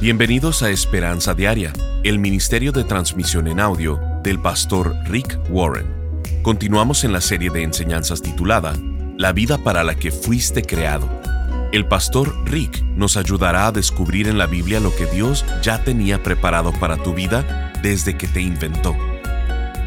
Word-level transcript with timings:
Bienvenidos 0.00 0.62
a 0.62 0.70
Esperanza 0.70 1.34
Diaria, 1.34 1.72
el 2.04 2.20
Ministerio 2.20 2.70
de 2.70 2.84
Transmisión 2.84 3.48
en 3.48 3.58
Audio 3.58 4.00
del 4.22 4.40
pastor 4.40 4.94
Rick 5.06 5.36
Warren. 5.50 5.88
Continuamos 6.42 7.02
en 7.02 7.12
la 7.12 7.20
serie 7.20 7.50
de 7.50 7.64
enseñanzas 7.64 8.22
titulada 8.22 8.74
La 9.16 9.32
vida 9.32 9.58
para 9.58 9.82
la 9.82 9.96
que 9.96 10.12
fuiste 10.12 10.62
creado. 10.62 11.08
El 11.72 11.84
pastor 11.84 12.32
Rick 12.48 12.80
nos 12.94 13.16
ayudará 13.16 13.66
a 13.66 13.72
descubrir 13.72 14.28
en 14.28 14.38
la 14.38 14.46
Biblia 14.46 14.78
lo 14.78 14.94
que 14.94 15.06
Dios 15.06 15.44
ya 15.62 15.82
tenía 15.82 16.22
preparado 16.22 16.72
para 16.74 16.96
tu 16.98 17.12
vida 17.12 17.72
desde 17.82 18.16
que 18.16 18.28
te 18.28 18.40
inventó. 18.40 18.96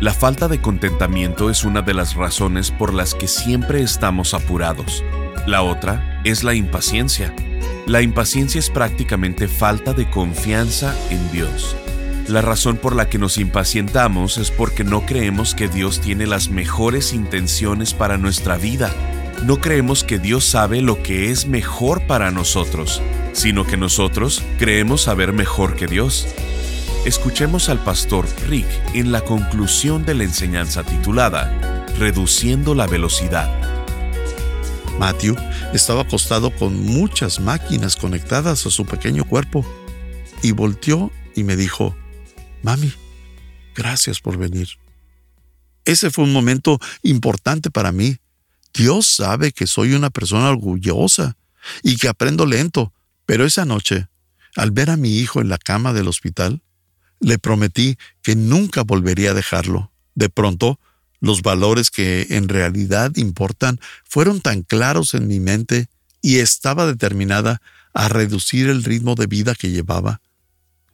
La 0.02 0.14
falta 0.14 0.50
de 0.50 0.59
contentamiento 0.59 1.50
es 1.50 1.64
una 1.64 1.84
de 1.84 1.93
las 1.93 2.16
razones 2.16 2.70
por 2.70 2.93
las 2.93 3.16
que 3.16 3.30
siempre 3.30 3.82
estamos 3.82 4.34
apurados. 4.34 5.05
La 5.48 5.62
otra 5.62 6.21
es 6.25 6.43
la 6.43 6.54
impaciencia 6.54 7.34
la 7.88 8.02
impaciencia 8.02 8.59
es 8.59 8.70
prácticamente 8.70 9.48
falta 9.48 9.94
de 9.94 10.09
confianza 10.09 10.95
en 11.09 11.31
Dios. 11.31 11.76
La 12.27 12.41
razón 12.41 12.77
por 12.77 12.95
la 12.95 13.09
que 13.09 13.17
nos 13.17 13.38
impacientamos 13.38 14.38
es 14.38 14.52
porque 14.52 14.84
no 14.84 15.05
creemos 15.05 15.55
que 15.55 15.67
Dios 15.67 15.99
tiene 15.99 16.27
las 16.27 16.49
mejores 16.49 17.13
intenciones 17.13 17.94
para 17.94 18.17
nuestra 18.17 18.58
vida. 18.58 18.94
No 19.44 19.59
creemos 19.59 20.03
que 20.03 20.20
Dios 20.20 20.45
sabe 20.45 20.81
lo 20.81 21.02
que 21.02 21.31
es 21.31 21.48
mejor 21.48 22.05
para 22.05 22.31
nosotros, 22.31 23.02
sino 23.34 23.66
que 23.66 23.75
nosotros 23.75 24.44
creemos 24.59 25.02
saber 25.02 25.34
mejor 25.34 25.75
que 25.75 25.88
Dios. 25.88 26.27
Escuchemos 27.05 27.67
al 27.70 27.80
pastor 27.80 28.27
Rick 28.48 28.67
en 28.94 29.11
la 29.11 29.22
conclusión 29.22 30.05
de 30.05 30.13
la 30.13 30.23
enseñanza 30.23 30.84
titulada 30.84 31.88
Reduciendo 31.98 32.75
la 32.75 32.86
velocidad. 32.86 33.80
Matthew 35.02 35.36
estaba 35.73 36.04
acostado 36.04 36.55
con 36.55 36.80
muchas 36.86 37.40
máquinas 37.40 37.96
conectadas 37.96 38.68
a 38.68 38.70
su 38.70 38.86
pequeño 38.86 39.26
cuerpo 39.26 39.66
y 40.44 40.52
volteó 40.52 41.12
y 41.36 41.44
me 41.44 41.55
dijo, 41.55 41.95
Mami, 42.62 42.94
gracias 43.73 44.20
por 44.20 44.38
venir. 44.38 44.70
Ese 45.86 46.12
fue 46.12 46.25
un 46.25 46.31
momento 46.31 46.78
importante 47.02 47.72
para 47.72 47.92
mí. 47.92 48.17
Dios 48.75 49.08
sabe 49.08 49.52
que 49.53 49.66
soy 49.66 49.95
una 49.95 50.12
persona 50.12 50.52
orgullosa 50.52 51.36
y 51.81 51.97
que 51.97 52.08
aprendo 52.08 52.45
lento, 52.45 52.94
pero 53.25 53.44
esa 53.44 53.66
noche, 53.66 54.08
al 54.56 54.70
ver 54.70 54.92
a 54.92 54.97
mi 54.97 55.18
hijo 55.18 55.42
en 55.42 55.50
la 55.50 55.58
cama 55.58 55.94
del 55.94 56.09
hospital, 56.09 56.62
le 57.20 57.40
prometí 57.40 57.97
que 58.22 58.36
nunca 58.36 58.84
volvería 58.84 59.31
a 59.31 59.34
dejarlo. 59.34 59.92
De 60.14 60.30
pronto, 60.30 60.80
los 61.22 61.44
valores 61.44 61.91
que 61.91 62.27
en 62.31 62.50
realidad 62.50 63.16
importan 63.16 63.80
fueron 64.03 64.41
tan 64.41 64.64
claros 64.64 65.14
en 65.14 65.28
mi 65.28 65.39
mente 65.39 65.88
y 66.22 66.39
estaba 66.39 66.86
determinada 66.86 67.61
a 67.94 68.09
reducir 68.09 68.67
el 68.67 68.83
ritmo 68.83 69.16
de 69.16 69.28
vida 69.28 69.55
que 69.55 69.69
llevaba. 69.69 70.19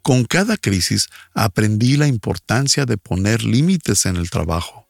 Con 0.01 0.25
cada 0.25 0.57
crisis 0.57 1.09
aprendí 1.33 1.97
la 1.97 2.07
importancia 2.07 2.85
de 2.85 2.97
poner 2.97 3.43
límites 3.43 4.05
en 4.05 4.17
el 4.17 4.29
trabajo. 4.29 4.87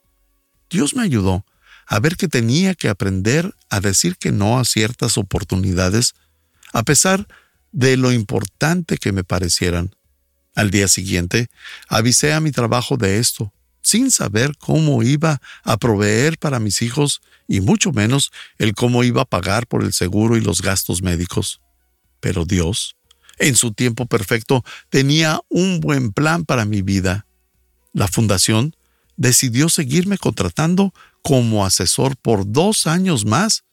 Dios 0.70 0.96
me 0.96 1.04
ayudó 1.04 1.46
a 1.88 2.00
ver 2.00 2.18
que 2.18 2.28
tenía 2.28 2.76
que 2.76 2.90
aprender 2.90 3.56
a 3.70 3.80
decir 3.80 4.18
que 4.18 4.32
no 4.32 4.60
a 4.60 4.66
ciertas 4.66 5.18
oportunidades, 5.18 6.16
a 6.74 6.84
pesar 6.84 7.28
de 7.72 7.96
lo 7.96 8.12
importante 8.12 8.98
que 8.98 9.12
me 9.12 9.24
parecieran. 9.24 9.96
Al 10.56 10.72
día 10.72 10.88
siguiente, 10.88 11.50
avisé 11.88 12.34
a 12.34 12.40
mi 12.40 12.52
trabajo 12.52 12.98
de 12.98 13.20
esto 13.20 13.54
sin 13.88 14.12
saber 14.12 14.58
cómo 14.58 15.02
iba 15.02 15.42
a 15.64 15.78
proveer 15.78 16.38
para 16.38 16.60
mis 16.60 16.82
hijos 16.82 17.22
y 17.48 17.62
mucho 17.62 17.94
menos 17.94 18.32
el 18.58 18.74
cómo 18.74 19.06
iba 19.06 19.22
a 19.22 19.26
pagar 19.26 19.66
por 19.66 19.82
el 19.82 19.94
seguro 19.94 20.36
y 20.36 20.42
los 20.42 20.62
gastos 20.62 21.02
médicos. 21.02 21.62
Pero 22.20 22.44
Dios, 22.44 22.98
en 23.38 23.56
su 23.56 23.72
tiempo 23.72 24.06
perfecto, 24.06 24.66
tenía 24.90 25.40
un 25.48 25.80
buen 25.80 26.12
plan 26.12 26.44
para 26.44 26.66
mi 26.66 26.82
vida. 26.82 27.28
La 27.94 28.10
fundación 28.10 28.76
decidió 29.16 29.70
seguirme 29.70 30.18
contratando 30.18 30.94
como 31.22 31.66
asesor 31.66 32.18
por 32.18 32.52
dos 32.52 32.88
años 32.88 33.26
más, 33.26 33.64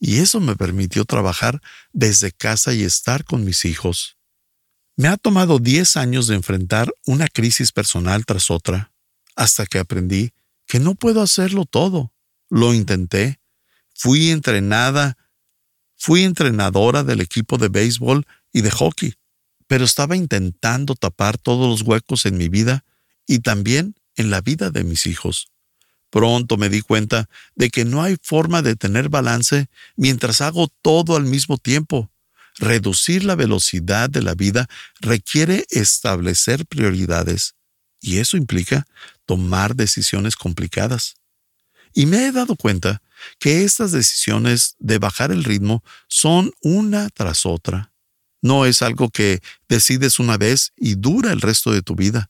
y 0.00 0.18
eso 0.18 0.40
me 0.40 0.56
permitió 0.56 1.04
trabajar 1.04 1.60
desde 1.92 2.32
casa 2.32 2.72
y 2.74 2.82
estar 2.82 3.24
con 3.24 3.44
mis 3.44 3.64
hijos. 3.64 4.16
Me 4.96 5.06
ha 5.06 5.16
tomado 5.16 5.60
diez 5.60 5.96
años 5.96 6.26
de 6.26 6.34
enfrentar 6.34 6.92
una 7.06 7.28
crisis 7.28 7.70
personal 7.70 8.24
tras 8.26 8.50
otra 8.50 8.90
hasta 9.36 9.66
que 9.66 9.78
aprendí 9.78 10.32
que 10.66 10.78
no 10.78 10.94
puedo 10.94 11.20
hacerlo 11.20 11.64
todo. 11.64 12.12
Lo 12.48 12.74
intenté. 12.74 13.40
Fui 13.94 14.30
entrenada, 14.30 15.18
fui 15.96 16.22
entrenadora 16.22 17.02
del 17.02 17.20
equipo 17.20 17.58
de 17.58 17.68
béisbol 17.68 18.24
y 18.52 18.62
de 18.62 18.70
hockey, 18.70 19.14
pero 19.66 19.84
estaba 19.84 20.16
intentando 20.16 20.94
tapar 20.94 21.38
todos 21.38 21.68
los 21.68 21.82
huecos 21.82 22.24
en 22.24 22.36
mi 22.36 22.48
vida 22.48 22.84
y 23.26 23.40
también 23.40 23.94
en 24.16 24.30
la 24.30 24.40
vida 24.40 24.70
de 24.70 24.84
mis 24.84 25.06
hijos. 25.06 25.50
Pronto 26.10 26.56
me 26.56 26.68
di 26.68 26.82
cuenta 26.82 27.28
de 27.54 27.70
que 27.70 27.84
no 27.84 28.02
hay 28.02 28.16
forma 28.20 28.62
de 28.62 28.74
tener 28.74 29.08
balance 29.08 29.68
mientras 29.96 30.40
hago 30.40 30.68
todo 30.82 31.16
al 31.16 31.24
mismo 31.24 31.58
tiempo. 31.58 32.10
Reducir 32.58 33.24
la 33.24 33.36
velocidad 33.36 34.10
de 34.10 34.22
la 34.22 34.34
vida 34.34 34.68
requiere 35.00 35.66
establecer 35.70 36.66
prioridades, 36.66 37.54
y 38.00 38.18
eso 38.18 38.36
implica 38.36 38.86
tomar 39.30 39.76
decisiones 39.76 40.34
complicadas. 40.34 41.14
Y 41.94 42.06
me 42.06 42.26
he 42.26 42.32
dado 42.32 42.56
cuenta 42.56 43.00
que 43.38 43.62
estas 43.62 43.92
decisiones 43.92 44.74
de 44.80 44.98
bajar 44.98 45.30
el 45.30 45.44
ritmo 45.44 45.84
son 46.08 46.50
una 46.62 47.10
tras 47.10 47.46
otra. 47.46 47.92
No 48.42 48.66
es 48.66 48.82
algo 48.82 49.08
que 49.08 49.40
decides 49.68 50.18
una 50.18 50.36
vez 50.36 50.72
y 50.76 50.96
dura 50.96 51.30
el 51.30 51.40
resto 51.40 51.70
de 51.70 51.80
tu 51.80 51.94
vida. 51.94 52.28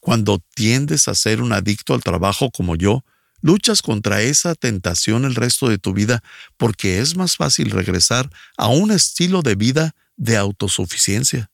Cuando 0.00 0.42
tiendes 0.56 1.06
a 1.06 1.14
ser 1.14 1.42
un 1.42 1.52
adicto 1.52 1.94
al 1.94 2.02
trabajo 2.02 2.50
como 2.50 2.74
yo, 2.74 3.04
luchas 3.40 3.80
contra 3.80 4.22
esa 4.22 4.56
tentación 4.56 5.24
el 5.24 5.36
resto 5.36 5.68
de 5.68 5.78
tu 5.78 5.92
vida 5.92 6.24
porque 6.56 6.98
es 6.98 7.14
más 7.14 7.36
fácil 7.36 7.70
regresar 7.70 8.28
a 8.56 8.66
un 8.66 8.90
estilo 8.90 9.42
de 9.42 9.54
vida 9.54 9.94
de 10.16 10.36
autosuficiencia. 10.38 11.52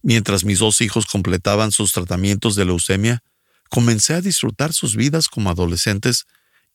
Mientras 0.00 0.44
mis 0.44 0.60
dos 0.60 0.80
hijos 0.80 1.06
completaban 1.06 1.72
sus 1.72 1.90
tratamientos 1.90 2.54
de 2.54 2.66
leucemia, 2.66 3.24
comencé 3.72 4.12
a 4.12 4.20
disfrutar 4.20 4.74
sus 4.74 4.96
vidas 4.96 5.28
como 5.28 5.48
adolescentes 5.48 6.26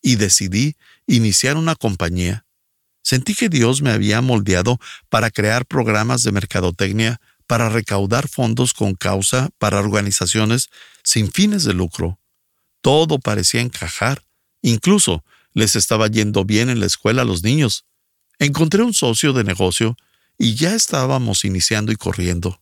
y 0.01 0.15
decidí 0.15 0.77
iniciar 1.05 1.55
una 1.55 1.75
compañía. 1.75 2.47
Sentí 3.03 3.35
que 3.35 3.49
Dios 3.49 3.83
me 3.83 3.91
había 3.91 4.19
moldeado 4.21 4.79
para 5.07 5.29
crear 5.29 5.67
programas 5.67 6.23
de 6.23 6.31
mercadotecnia 6.31 7.21
para 7.45 7.69
recaudar 7.69 8.27
fondos 8.27 8.73
con 8.73 8.95
causa 8.95 9.49
para 9.59 9.79
organizaciones 9.79 10.69
sin 11.03 11.31
fines 11.31 11.63
de 11.65 11.75
lucro. 11.75 12.19
Todo 12.81 13.19
parecía 13.19 13.61
encajar. 13.61 14.23
Incluso 14.63 15.23
les 15.53 15.75
estaba 15.75 16.07
yendo 16.07 16.45
bien 16.45 16.67
en 16.71 16.79
la 16.79 16.87
escuela 16.87 17.21
a 17.21 17.25
los 17.25 17.43
niños. 17.43 17.85
Encontré 18.39 18.81
un 18.81 18.95
socio 18.95 19.33
de 19.33 19.43
negocio 19.43 19.95
y 20.35 20.55
ya 20.55 20.73
estábamos 20.73 21.45
iniciando 21.45 21.91
y 21.91 21.95
corriendo. 21.95 22.59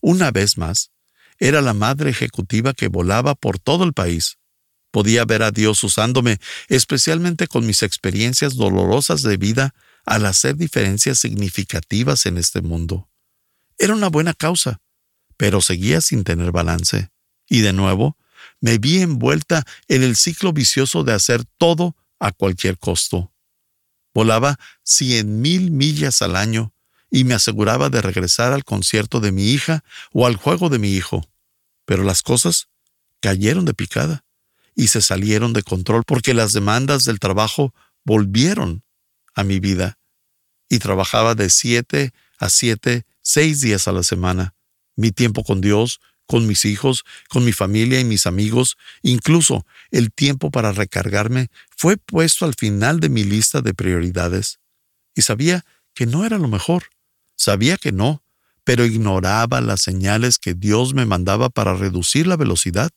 Una 0.00 0.30
vez 0.30 0.56
más, 0.56 0.90
era 1.38 1.60
la 1.62 1.74
madre 1.74 2.10
ejecutiva 2.10 2.74
que 2.74 2.88
volaba 2.88 3.34
por 3.34 3.58
todo 3.58 3.84
el 3.84 3.92
país. 3.92 4.38
Podía 4.90 5.24
ver 5.24 5.42
a 5.42 5.50
Dios 5.50 5.82
usándome, 5.84 6.38
especialmente 6.68 7.46
con 7.46 7.66
mis 7.66 7.82
experiencias 7.82 8.56
dolorosas 8.56 9.22
de 9.22 9.36
vida, 9.36 9.74
al 10.04 10.24
hacer 10.24 10.56
diferencias 10.56 11.18
significativas 11.18 12.24
en 12.26 12.38
este 12.38 12.62
mundo. 12.62 13.10
Era 13.76 13.94
una 13.94 14.08
buena 14.08 14.32
causa, 14.32 14.80
pero 15.36 15.60
seguía 15.60 16.00
sin 16.00 16.24
tener 16.24 16.50
balance. 16.50 17.10
Y 17.46 17.60
de 17.60 17.72
nuevo, 17.72 18.16
me 18.60 18.78
vi 18.78 19.00
envuelta 19.00 19.64
en 19.86 20.02
el 20.02 20.16
ciclo 20.16 20.52
vicioso 20.52 21.04
de 21.04 21.12
hacer 21.12 21.44
todo 21.58 21.96
a 22.18 22.32
cualquier 22.32 22.78
costo. 22.78 23.32
Volaba 24.14 24.58
cien 24.82 25.40
mil 25.40 25.70
millas 25.70 26.22
al 26.22 26.36
año 26.36 26.72
y 27.10 27.24
me 27.24 27.34
aseguraba 27.34 27.90
de 27.90 28.02
regresar 28.02 28.52
al 28.52 28.64
concierto 28.64 29.20
de 29.20 29.32
mi 29.32 29.50
hija 29.50 29.84
o 30.12 30.26
al 30.26 30.36
juego 30.36 30.68
de 30.68 30.78
mi 30.78 30.92
hijo. 30.92 31.28
Pero 31.84 32.02
las 32.04 32.22
cosas 32.22 32.68
cayeron 33.20 33.64
de 33.64 33.74
picada 33.74 34.24
y 34.74 34.88
se 34.88 35.02
salieron 35.02 35.52
de 35.52 35.62
control 35.62 36.04
porque 36.04 36.34
las 36.34 36.52
demandas 36.52 37.04
del 37.04 37.18
trabajo 37.18 37.74
volvieron 38.04 38.84
a 39.34 39.44
mi 39.44 39.58
vida. 39.60 39.98
Y 40.68 40.78
trabajaba 40.78 41.34
de 41.34 41.50
siete 41.50 42.12
a 42.38 42.48
siete, 42.48 43.04
seis 43.22 43.60
días 43.60 43.88
a 43.88 43.92
la 43.92 44.02
semana. 44.02 44.54
Mi 44.96 45.10
tiempo 45.12 45.42
con 45.44 45.60
Dios, 45.60 46.00
con 46.26 46.46
mis 46.46 46.64
hijos, 46.66 47.04
con 47.28 47.44
mi 47.44 47.52
familia 47.52 47.98
y 48.00 48.04
mis 48.04 48.26
amigos, 48.26 48.76
incluso 49.02 49.66
el 49.90 50.12
tiempo 50.12 50.50
para 50.50 50.72
recargarme, 50.72 51.48
fue 51.74 51.96
puesto 51.96 52.44
al 52.44 52.54
final 52.54 53.00
de 53.00 53.08
mi 53.08 53.24
lista 53.24 53.62
de 53.62 53.72
prioridades. 53.72 54.60
Y 55.14 55.22
sabía 55.22 55.64
que 55.94 56.06
no 56.06 56.24
era 56.24 56.38
lo 56.38 56.48
mejor. 56.48 56.84
Sabía 57.38 57.76
que 57.76 57.92
no, 57.92 58.22
pero 58.64 58.84
ignoraba 58.84 59.60
las 59.60 59.80
señales 59.80 60.38
que 60.38 60.54
Dios 60.54 60.92
me 60.92 61.06
mandaba 61.06 61.48
para 61.48 61.74
reducir 61.74 62.26
la 62.26 62.36
velocidad. 62.36 62.90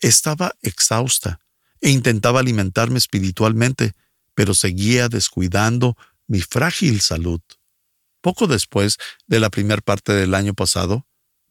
Estaba 0.00 0.54
exhausta 0.62 1.38
e 1.82 1.90
intentaba 1.90 2.40
alimentarme 2.40 2.98
espiritualmente, 2.98 3.92
pero 4.34 4.54
seguía 4.54 5.08
descuidando 5.08 5.96
mi 6.26 6.40
frágil 6.40 7.00
salud. 7.02 7.40
Poco 8.22 8.46
después 8.46 8.96
de 9.26 9.38
la 9.38 9.50
primera 9.50 9.82
parte 9.82 10.12
del 10.12 10.34
año 10.34 10.54
pasado, 10.54 11.04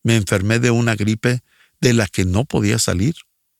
Me 0.03 0.15
enfermé 0.15 0.59
de 0.59 0.71
una 0.71 0.95
gripe 0.95 1.41
de 1.81 1.93
la 1.93 2.07
que 2.07 2.23
no 2.23 2.45
podía 2.45 2.79
salir. 2.79 3.15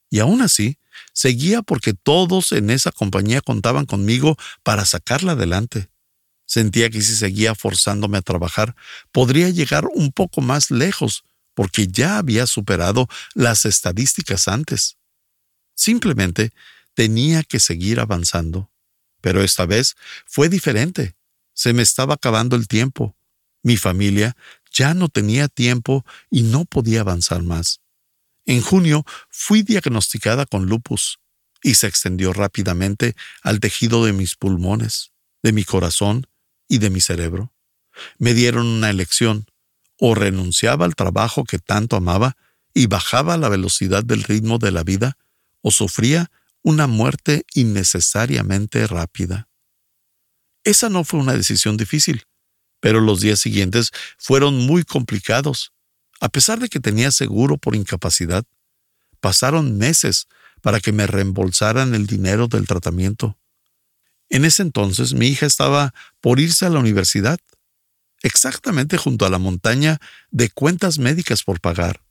Y 0.10 0.20
aún 0.20 0.42
así, 0.42 0.78
seguía 1.12 1.62
porque 1.62 1.94
todos 1.94 2.54
en 2.54 2.70
esa 2.70 2.94
compañía 2.94 3.42
contaban 3.42 3.86
conmigo 3.86 4.38
para 4.64 4.86
sacarla 4.86 5.34
adelante. 5.34 5.90
Sentía 6.48 6.90
que 6.90 7.02
si 7.02 7.14
seguía 7.14 7.56
forzándome 7.56 8.18
a 8.18 8.22
trabajar, 8.22 8.74
podría 9.12 9.50
llegar 9.50 9.86
un 9.94 10.14
poco 10.14 10.40
más 10.40 10.72
lejos, 10.72 11.26
porque 11.54 11.88
ya 11.88 12.18
había 12.18 12.48
superado 12.48 13.10
las 13.36 13.66
estadísticas 13.66 14.48
antes. 14.48 14.98
Simplemente 15.76 16.54
tenía 16.94 17.44
que 17.44 17.60
seguir 17.60 18.00
avanzando. 18.00 18.72
Pero 19.20 19.44
esta 19.44 19.66
vez 19.66 19.96
fue 20.26 20.48
diferente. 20.48 21.16
Se 21.54 21.74
me 21.74 21.84
estaba 21.84 22.14
acabando 22.14 22.56
el 22.56 22.68
tiempo. 22.68 23.18
Mi 23.62 23.76
familia 23.76 24.38
ya 24.72 24.94
no 24.94 25.10
tenía 25.10 25.50
tiempo 25.50 26.06
y 26.30 26.44
no 26.44 26.64
podía 26.64 27.02
avanzar 27.02 27.44
más. 27.44 27.82
En 28.46 28.62
junio 28.62 29.04
fui 29.30 29.64
diagnosticada 29.64 30.46
con 30.46 30.68
lupus 30.68 31.20
y 31.62 31.74
se 31.74 31.88
extendió 31.88 32.32
rápidamente 32.32 33.16
al 33.42 33.60
tejido 33.60 34.06
de 34.06 34.14
mis 34.14 34.36
pulmones, 34.36 35.12
de 35.44 35.52
mi 35.52 35.66
corazón 35.66 36.26
y 36.68 36.80
de 36.80 36.90
mi 36.90 37.02
cerebro. 37.02 37.54
Me 38.18 38.34
dieron 38.34 38.66
una 38.66 38.90
elección, 38.90 39.48
o 40.00 40.14
renunciaba 40.14 40.86
al 40.86 40.96
trabajo 40.96 41.44
que 41.44 41.60
tanto 41.60 41.96
amaba 41.96 42.38
y 42.74 42.86
bajaba 42.86 43.38
la 43.38 43.50
velocidad 43.50 44.04
del 44.04 44.24
ritmo 44.24 44.60
de 44.60 44.72
la 44.72 44.84
vida, 44.84 45.18
o 45.62 45.72
sufría 45.72 46.30
una 46.62 46.86
muerte 46.86 47.46
innecesariamente 47.54 48.86
rápida. 48.88 49.50
Esa 50.64 50.90
no 50.90 51.04
fue 51.04 51.20
una 51.20 51.34
decisión 51.34 51.78
difícil, 51.78 52.26
pero 52.80 53.00
los 53.00 53.22
días 53.22 53.40
siguientes 53.40 53.92
fueron 54.18 54.58
muy 54.66 54.84
complicados. 54.84 55.72
A 56.20 56.30
pesar 56.30 56.60
de 56.60 56.70
que 56.70 56.80
tenía 56.80 57.12
seguro 57.12 57.58
por 57.58 57.76
incapacidad, 57.76 58.44
pasaron 59.20 59.78
meses 59.78 60.28
para 60.62 60.80
que 60.80 60.92
me 60.92 61.08
reembolsaran 61.08 61.96
el 61.96 62.06
dinero 62.06 62.48
del 62.48 62.68
tratamiento. 62.68 63.38
En 64.30 64.46
ese 64.46 64.62
entonces 64.62 65.14
mi 65.14 65.28
hija 65.28 65.46
estaba 65.46 65.94
por 66.22 66.40
irse 66.40 66.66
a 66.66 66.70
la 66.70 66.80
universidad, 66.80 67.40
exactamente 68.22 68.98
junto 68.98 69.26
a 69.26 69.30
la 69.30 69.38
montaña 69.38 70.00
de 70.32 70.50
cuentas 70.50 71.00
médicas 71.00 71.44
por 71.44 71.62
pagar. 71.62 72.02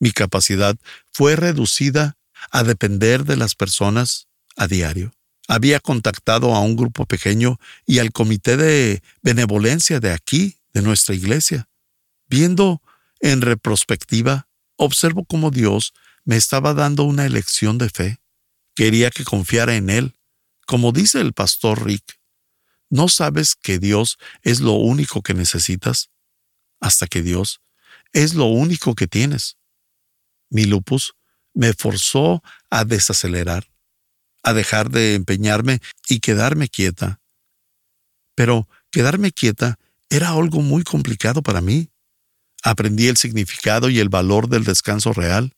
Mi 0.00 0.10
capacidad 0.10 0.76
fue 1.12 1.36
reducida 1.36 2.16
a 2.50 2.64
depender 2.64 3.24
de 3.24 3.36
las 3.36 3.54
personas 3.54 4.28
a 4.56 4.66
diario. 4.66 5.14
Había 5.48 5.80
contactado 5.80 6.54
a 6.54 6.60
un 6.60 6.76
grupo 6.76 7.06
pequeño 7.06 7.58
y 7.86 7.98
al 7.98 8.12
comité 8.12 8.56
de 8.56 9.02
benevolencia 9.22 10.00
de 10.00 10.12
aquí, 10.12 10.56
de 10.72 10.82
nuestra 10.82 11.14
iglesia. 11.14 11.68
Viendo 12.28 12.82
en 13.20 13.42
retrospectiva, 13.42 14.48
observo 14.76 15.24
cómo 15.24 15.50
Dios 15.50 15.92
me 16.24 16.36
estaba 16.36 16.74
dando 16.74 17.04
una 17.04 17.26
elección 17.26 17.78
de 17.78 17.90
fe. 17.90 18.20
Quería 18.74 19.10
que 19.10 19.24
confiara 19.24 19.76
en 19.76 19.90
Él 19.90 20.14
como 20.66 20.92
dice 20.92 21.20
el 21.20 21.32
pastor 21.32 21.84
Rick, 21.84 22.18
¿no 22.90 23.08
sabes 23.08 23.54
que 23.54 23.78
Dios 23.78 24.18
es 24.42 24.60
lo 24.60 24.72
único 24.72 25.22
que 25.22 25.34
necesitas? 25.34 26.10
Hasta 26.80 27.06
que 27.06 27.22
Dios 27.22 27.60
es 28.12 28.34
lo 28.34 28.46
único 28.46 28.94
que 28.94 29.06
tienes. 29.06 29.56
Mi 30.50 30.64
lupus 30.64 31.14
me 31.54 31.72
forzó 31.72 32.42
a 32.70 32.84
desacelerar, 32.84 33.70
a 34.42 34.52
dejar 34.52 34.90
de 34.90 35.14
empeñarme 35.14 35.80
y 36.08 36.20
quedarme 36.20 36.68
quieta. 36.68 37.20
Pero 38.34 38.68
quedarme 38.90 39.32
quieta 39.32 39.78
era 40.10 40.30
algo 40.30 40.60
muy 40.60 40.82
complicado 40.84 41.42
para 41.42 41.60
mí. 41.60 41.90
Aprendí 42.62 43.08
el 43.08 43.16
significado 43.16 43.88
y 43.88 43.98
el 43.98 44.08
valor 44.08 44.48
del 44.48 44.64
descanso 44.64 45.12
real. 45.12 45.52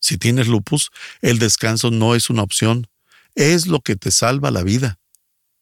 Si 0.00 0.18
tienes 0.18 0.48
lupus, 0.48 0.90
el 1.20 1.38
descanso 1.38 1.90
no 1.90 2.14
es 2.14 2.30
una 2.30 2.42
opción, 2.42 2.88
es 3.36 3.68
lo 3.68 3.80
que 3.80 3.94
te 3.94 4.10
salva 4.10 4.50
la 4.50 4.64
vida. 4.64 4.98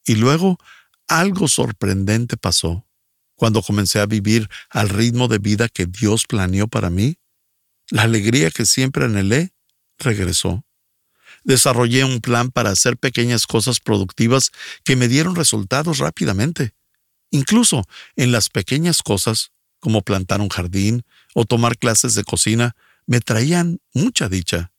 Y 0.06 0.14
luego 0.14 0.58
algo 1.06 1.48
sorprendente 1.48 2.38
pasó. 2.38 2.86
Cuando 3.34 3.62
comencé 3.62 4.00
a 4.00 4.06
vivir 4.06 4.48
al 4.70 4.88
ritmo 4.88 5.28
de 5.28 5.38
vida 5.38 5.68
que 5.68 5.86
Dios 5.86 6.24
planeó 6.26 6.68
para 6.68 6.88
mí, 6.88 7.18
la 7.90 8.02
alegría 8.02 8.50
que 8.50 8.64
siempre 8.64 9.04
anhelé 9.04 9.52
regresó. 9.98 10.64
Desarrollé 11.42 12.04
un 12.04 12.20
plan 12.20 12.50
para 12.50 12.70
hacer 12.70 12.96
pequeñas 12.96 13.46
cosas 13.46 13.80
productivas 13.80 14.50
que 14.82 14.96
me 14.96 15.08
dieron 15.08 15.34
resultados 15.34 15.98
rápidamente. 15.98 16.74
Incluso 17.30 17.84
en 18.16 18.32
las 18.32 18.48
pequeñas 18.48 19.02
cosas, 19.02 19.50
como 19.80 20.02
plantar 20.02 20.40
un 20.40 20.48
jardín 20.48 21.04
o 21.34 21.44
tomar 21.44 21.76
clases 21.76 22.14
de 22.14 22.24
cocina, 22.24 22.76
me 23.06 23.20
traían 23.20 23.80
mucha 23.92 24.28
dicha. 24.28 24.72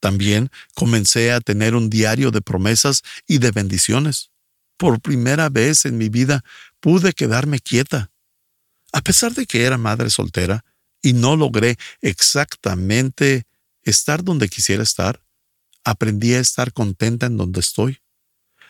También 0.00 0.50
comencé 0.74 1.32
a 1.32 1.40
tener 1.40 1.74
un 1.74 1.90
diario 1.90 2.30
de 2.30 2.40
promesas 2.40 3.02
y 3.26 3.38
de 3.38 3.50
bendiciones. 3.50 4.30
Por 4.76 5.00
primera 5.00 5.48
vez 5.48 5.84
en 5.84 5.98
mi 5.98 6.08
vida 6.08 6.44
pude 6.80 7.12
quedarme 7.12 7.58
quieta. 7.58 8.10
A 8.92 9.00
pesar 9.00 9.34
de 9.34 9.46
que 9.46 9.64
era 9.64 9.76
madre 9.76 10.10
soltera 10.10 10.64
y 11.02 11.12
no 11.12 11.36
logré 11.36 11.76
exactamente 12.00 13.46
estar 13.82 14.22
donde 14.22 14.48
quisiera 14.48 14.82
estar, 14.82 15.22
aprendí 15.84 16.34
a 16.34 16.40
estar 16.40 16.72
contenta 16.72 17.26
en 17.26 17.36
donde 17.36 17.60
estoy. 17.60 18.00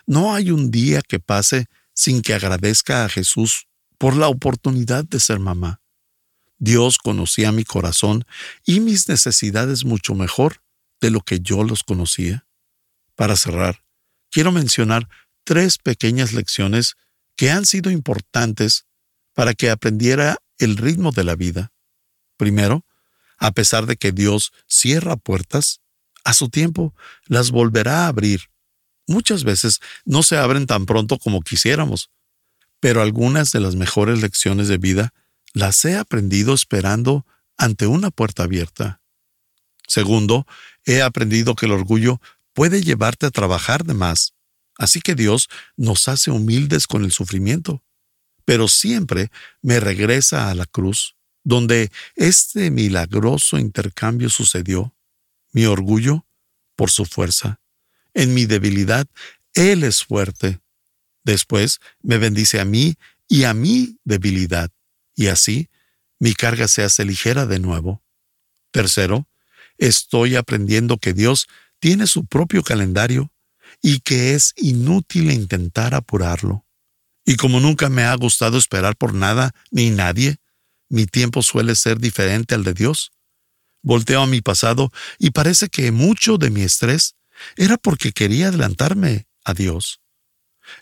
No 0.07 0.35
hay 0.35 0.51
un 0.51 0.71
día 0.71 1.03
que 1.03 1.21
pase 1.21 1.67
sin 1.93 2.23
que 2.23 2.33
agradezca 2.33 3.05
a 3.05 3.09
Jesús 3.09 3.67
por 3.99 4.17
la 4.17 4.29
oportunidad 4.29 5.05
de 5.05 5.21
ser 5.21 5.41
mamá. 5.41 5.83
Dios 6.59 6.99
conocía 6.99 7.53
mi 7.53 7.65
corazón 7.65 8.25
y 8.65 8.81
mis 8.81 9.09
necesidades 9.09 9.85
mucho 9.85 10.15
mejor 10.15 10.63
de 11.00 11.11
lo 11.11 11.21
que 11.21 11.41
yo 11.41 11.65
los 11.65 11.83
conocía. 11.83 12.47
Para 13.15 13.37
cerrar, 13.37 13.85
quiero 14.31 14.53
mencionar 14.53 15.09
tres 15.45 15.79
pequeñas 15.79 16.33
lecciones 16.33 16.97
que 17.37 17.50
han 17.50 17.67
sido 17.67 17.91
importantes 17.91 18.87
para 19.33 19.55
que 19.55 19.71
aprendiera 19.71 20.39
el 20.59 20.77
ritmo 20.77 21.12
de 21.12 21.25
la 21.25 21.37
vida. 21.37 21.73
Primero, 22.37 22.85
a 23.39 23.53
pesar 23.53 23.87
de 23.87 23.97
que 23.97 24.12
Dios 24.12 24.53
cierra 24.67 25.17
puertas, 25.17 25.81
a 26.25 26.35
su 26.35 26.49
tiempo 26.49 26.95
las 27.27 27.50
volverá 27.50 28.05
a 28.05 28.09
abrir. 28.09 28.50
Muchas 29.06 29.45
veces 29.45 29.81
no 30.05 30.23
se 30.23 30.37
abren 30.37 30.67
tan 30.67 30.85
pronto 30.85 31.19
como 31.19 31.41
quisiéramos, 31.41 32.11
pero 32.81 33.00
algunas 33.00 33.53
de 33.53 33.61
las 33.61 33.77
mejores 33.77 34.21
lecciones 34.21 34.69
de 34.69 34.79
vida 34.79 35.15
las 35.55 35.85
he 35.85 35.97
aprendido 35.97 36.53
esperando 36.53 37.27
ante 37.57 37.87
una 37.87 38.11
puerta 38.11 38.43
abierta. 38.43 39.00
Segundo, 39.87 40.47
he 40.88 41.02
aprendido 41.02 41.54
que 41.54 41.66
el 41.66 41.73
orgullo 41.73 42.21
puede 42.54 42.83
llevarte 42.83 43.26
a 43.26 43.30
trabajar 43.30 43.85
de 43.85 43.95
más. 43.95 44.35
Así 44.76 45.00
que 45.00 45.14
Dios 45.14 45.49
nos 45.76 46.09
hace 46.09 46.30
humildes 46.30 46.87
con 46.87 47.04
el 47.04 47.12
sufrimiento. 47.12 47.85
Pero 48.45 48.68
siempre 48.68 49.30
me 49.61 49.80
regresa 49.80 50.50
a 50.50 50.54
la 50.54 50.64
cruz, 50.64 51.14
donde 51.45 51.92
este 52.16 52.71
milagroso 52.71 53.59
intercambio 53.59 54.30
sucedió. 54.30 54.95
Mi 55.52 55.66
orgullo 55.66 56.26
por 56.75 56.90
su 56.90 57.04
fuerza. 57.04 57.61
En 58.14 58.33
mi 58.33 58.47
debilidad, 58.47 59.07
Él 59.54 59.85
es 59.85 60.04
fuerte. 60.04 60.61
Después 61.25 61.80
me 62.00 62.16
bendice 62.16 62.61
a 62.61 62.64
mí 62.64 62.97
y 63.28 63.45
a 63.45 63.52
mi 63.52 63.99
debilidad, 64.04 64.71
y 65.14 65.26
así 65.26 65.68
mi 66.18 66.33
carga 66.35 66.66
se 66.68 66.83
hace 66.83 67.04
ligera 67.04 67.47
de 67.47 67.59
nuevo. 67.59 68.02
Tercero, 68.71 69.28
estoy 69.78 70.37
aprendiendo 70.37 70.99
que 70.99 71.14
Dios 71.14 71.47
tiene 71.80 72.06
su 72.06 72.26
propio 72.26 72.62
calendario 72.62 73.32
y 73.80 74.00
que 74.00 74.35
es 74.35 74.52
inútil 74.56 75.30
intentar 75.30 75.94
apurarlo. 75.94 76.66
Y 77.25 77.37
como 77.37 77.61
nunca 77.61 77.88
me 77.88 78.04
ha 78.04 78.14
gustado 78.14 78.58
esperar 78.58 78.97
por 78.97 79.14
nada 79.14 79.54
ni 79.70 79.90
nadie, 79.90 80.37
mi 80.88 81.06
tiempo 81.06 81.42
suele 81.42 81.75
ser 81.75 81.99
diferente 81.99 82.54
al 82.54 82.64
de 82.64 82.75
Dios. 82.75 83.12
Volteo 83.82 84.23
a 84.23 84.26
mi 84.26 84.40
pasado 84.40 84.90
y 85.18 85.30
parece 85.30 85.68
que 85.68 85.92
mucho 85.92 86.38
de 86.38 86.50
mi 86.50 86.62
estrés 86.62 87.14
era 87.56 87.76
porque 87.76 88.12
quería 88.12 88.49
adelantarme 88.49 89.28
a 89.44 89.54
Dios. 89.54 90.00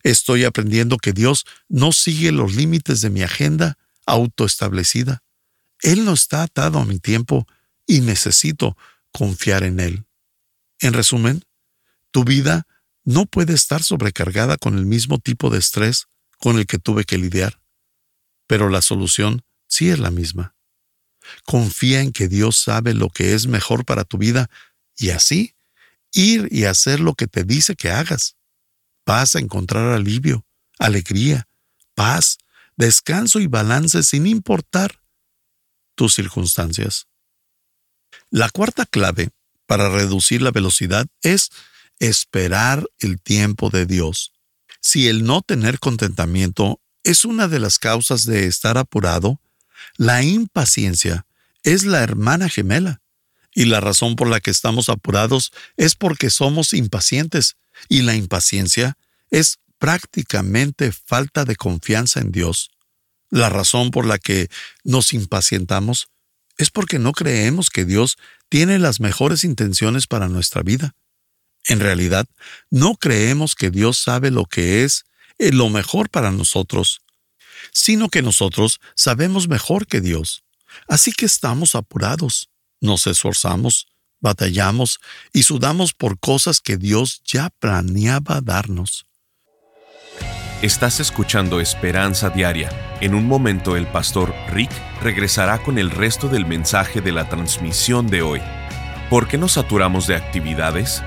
Estoy 0.03 0.45
aprendiendo 0.45 0.97
que 0.97 1.13
Dios 1.13 1.45
no 1.69 1.93
sigue 1.93 2.33
los 2.33 2.55
límites 2.55 3.01
de 3.01 3.11
mi 3.11 3.23
agenda 3.23 3.77
autoestablecida. 4.07 5.23
Él 5.83 6.05
no 6.05 6.15
está 6.15 6.43
atado 6.43 6.79
a 6.79 6.85
mi 6.85 6.99
tiempo 6.99 7.47
y 7.87 8.01
necesito 8.01 8.77
confiar 9.13 9.63
en 9.63 9.81
Él. 9.81 10.07
En 10.81 10.93
resumen, 10.93 11.45
tu 12.11 12.25
vida 12.25 12.67
no 13.05 13.27
puede 13.27 13.55
estar 13.55 13.83
sobrecargada 13.83 14.57
con 14.57 14.77
el 14.77 14.85
mismo 14.85 15.19
tipo 15.19 15.51
de 15.51 15.59
estrés 15.59 16.09
con 16.39 16.59
el 16.59 16.67
que 16.67 16.79
tuve 16.79 17.05
que 17.05 17.19
lidiar, 17.19 17.61
pero 18.47 18.69
la 18.69 18.83
solución 18.83 19.43
sí 19.69 19.89
es 19.91 19.99
la 19.99 20.11
misma. 20.11 20.55
Confía 21.45 22.03
en 22.03 22.13
que 22.13 22.29
Dios 22.29 22.57
sabe 22.57 22.95
lo 22.95 23.09
que 23.09 23.35
es 23.35 23.47
mejor 23.47 23.85
para 23.85 24.05
tu 24.05 24.19
vida 24.19 24.51
y 24.97 25.11
así 25.11 25.55
ir 26.13 26.49
y 26.51 26.65
hacer 26.65 27.01
lo 27.01 27.15
que 27.15 27.27
te 27.27 27.45
dice 27.45 27.75
que 27.75 27.91
hagas. 27.91 28.37
Vas 29.05 29.37
a 29.37 29.39
encontrar 29.39 29.93
alivio, 29.93 30.45
alegría, 30.79 31.49
paz, 31.95 32.39
descanso 32.77 33.41
y 33.41 33.47
balance 33.47 34.03
sin 34.03 34.27
importar 34.27 35.01
tus 35.95 36.15
circunstancias. 36.15 37.07
La 38.31 38.51
cuarta 38.51 38.87
clave 38.87 39.31
para 39.67 39.89
reducir 39.89 40.43
la 40.43 40.51
velocidad 40.51 41.07
es 41.23 41.51
esperar 41.99 42.87
el 42.99 43.21
tiempo 43.21 43.71
de 43.71 43.87
Dios. 43.87 44.33
Si 44.81 45.09
el 45.09 45.25
no 45.25 45.43
tener 45.43 45.79
contentamiento 45.79 46.81
es 47.03 47.25
una 47.25 47.49
de 47.49 47.61
las 47.61 47.79
causas 47.79 48.25
de 48.25 48.47
estar 48.47 48.79
apurado, 48.79 49.41
la 49.97 50.23
impaciencia 50.23 51.27
es 51.63 51.85
la 51.85 52.03
hermana 52.03 52.49
gemela. 52.49 53.01
Y 53.55 53.65
la 53.65 53.81
razón 53.81 54.17
por 54.17 54.29
la 54.29 54.41
que 54.41 54.51
estamos 54.51 54.89
apurados 54.89 55.53
es 55.77 55.95
porque 55.95 56.31
somos 56.31 56.75
impacientes, 56.75 57.57
y 57.89 58.03
la 58.03 58.15
impaciencia 58.15 58.97
es 59.31 59.59
prácticamente 59.79 60.93
falta 60.93 61.45
de 61.45 61.57
confianza 61.57 62.21
en 62.21 62.33
Dios. 62.33 62.71
La 63.31 63.49
razón 63.49 63.91
por 63.91 64.07
la 64.07 64.19
que 64.19 64.49
nos 64.85 65.13
impacientamos 65.13 66.09
es 66.57 66.71
porque 66.71 66.99
no 66.99 67.13
creemos 67.13 67.71
que 67.71 67.85
Dios 67.85 68.17
tiene 68.49 68.79
las 68.79 69.01
mejores 69.01 69.45
intenciones 69.45 70.07
para 70.07 70.29
nuestra 70.29 70.63
vida. 70.63 70.95
En 71.65 71.81
realidad, 71.81 72.27
no 72.71 72.95
creemos 72.95 73.55
que 73.55 73.71
Dios 73.71 73.99
sabe 73.99 74.31
lo 74.31 74.45
que 74.47 74.85
es 74.85 75.05
eh, 75.39 75.53
lo 75.53 75.69
mejor 75.69 76.09
para 76.09 76.31
nosotros, 76.31 77.01
sino 77.73 78.09
que 78.09 78.23
nosotros 78.23 78.81
sabemos 78.95 79.49
mejor 79.49 79.87
que 79.87 80.01
Dios. 80.01 80.45
Así 80.89 81.13
que 81.13 81.27
estamos 81.27 81.75
apurados, 81.75 82.49
nos 82.81 83.07
esforzamos, 83.07 83.89
batallamos 84.21 85.01
y 85.33 85.43
sudamos 85.43 85.93
por 85.93 86.19
cosas 86.19 86.61
que 86.61 86.77
Dios 86.77 87.23
ya 87.25 87.51
planeaba 87.51 88.41
darnos. 88.41 89.07
Estás 90.63 91.01
escuchando 91.01 91.61
Esperanza 91.61 92.31
Diaria. 92.31 92.71
En 93.03 93.15
un 93.15 93.27
momento 93.27 93.77
el 93.77 93.87
pastor 93.87 94.35
Rick 94.49 94.71
regresará 95.03 95.59
con 95.59 95.77
el 95.77 95.91
resto 95.91 96.29
del 96.29 96.47
mensaje 96.47 97.03
de 97.03 97.13
la 97.13 97.29
transmisión 97.29 98.07
de 98.07 98.23
hoy. 98.23 98.41
¿Por 99.11 99.29
qué 99.29 99.37
nos 99.37 99.53
saturamos 99.53 100.07
de 100.07 100.17
actividades? 100.17 101.03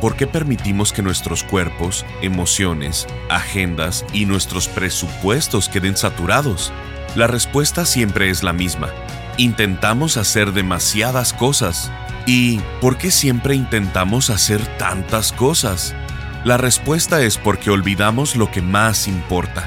¿Por 0.00 0.14
qué 0.14 0.28
permitimos 0.28 0.92
que 0.92 1.02
nuestros 1.02 1.42
cuerpos, 1.42 2.06
emociones, 2.22 3.08
agendas 3.30 4.06
y 4.12 4.26
nuestros 4.26 4.68
presupuestos 4.68 5.68
queden 5.68 5.96
saturados? 5.96 6.72
La 7.16 7.26
respuesta 7.26 7.86
siempre 7.86 8.30
es 8.30 8.44
la 8.44 8.52
misma. 8.52 8.90
Intentamos 9.38 10.16
hacer 10.16 10.52
demasiadas 10.52 11.32
cosas. 11.32 11.90
¿Y 12.26 12.60
por 12.80 12.96
qué 12.96 13.10
siempre 13.10 13.56
intentamos 13.56 14.30
hacer 14.30 14.64
tantas 14.78 15.32
cosas? 15.32 15.96
La 16.44 16.58
respuesta 16.58 17.22
es 17.22 17.38
porque 17.38 17.70
olvidamos 17.70 18.36
lo 18.36 18.50
que 18.50 18.60
más 18.60 19.08
importa. 19.08 19.66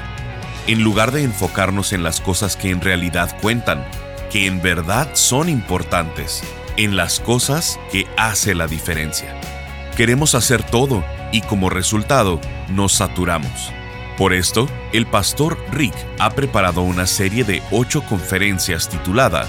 En 0.68 0.84
lugar 0.84 1.10
de 1.10 1.24
enfocarnos 1.24 1.92
en 1.92 2.04
las 2.04 2.20
cosas 2.20 2.56
que 2.56 2.70
en 2.70 2.80
realidad 2.80 3.36
cuentan, 3.42 3.84
que 4.30 4.46
en 4.46 4.62
verdad 4.62 5.08
son 5.14 5.48
importantes, 5.48 6.44
en 6.76 6.96
las 6.96 7.18
cosas 7.18 7.80
que 7.90 8.06
hace 8.16 8.54
la 8.54 8.68
diferencia. 8.68 9.34
Queremos 9.96 10.36
hacer 10.36 10.62
todo 10.62 11.02
y 11.32 11.40
como 11.40 11.68
resultado 11.68 12.40
nos 12.68 12.92
saturamos. 12.92 13.72
Por 14.16 14.32
esto, 14.32 14.68
el 14.92 15.04
pastor 15.06 15.58
Rick 15.72 15.96
ha 16.20 16.30
preparado 16.30 16.82
una 16.82 17.08
serie 17.08 17.42
de 17.42 17.60
ocho 17.72 18.04
conferencias 18.04 18.88
titulada 18.88 19.48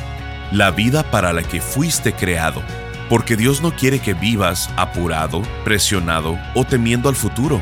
La 0.51 0.71
vida 0.71 1.11
para 1.11 1.31
la 1.31 1.43
que 1.43 1.61
fuiste 1.61 2.11
creado 2.11 2.63
porque 3.09 3.35
Dios 3.35 3.61
no 3.61 3.75
quiere 3.75 3.99
que 3.99 4.13
vivas 4.13 4.69
apurado, 4.77 5.41
presionado 5.65 6.39
o 6.53 6.63
temiendo 6.63 7.09
al 7.09 7.15
futuro. 7.15 7.61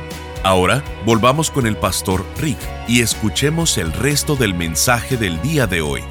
Ahora 0.43 0.85
volvamos 1.05 1.51
con 1.51 1.67
el 1.67 1.77
pastor 1.77 2.25
Rick 2.39 2.59
y 2.87 3.01
escuchemos 3.01 3.79
el 3.79 3.93
resto 3.93 4.37
del 4.37 4.55
mensaje 4.55 5.17
del 5.17 5.43
día 5.43 5.67
de 5.67 5.81
hoy. 5.81 6.05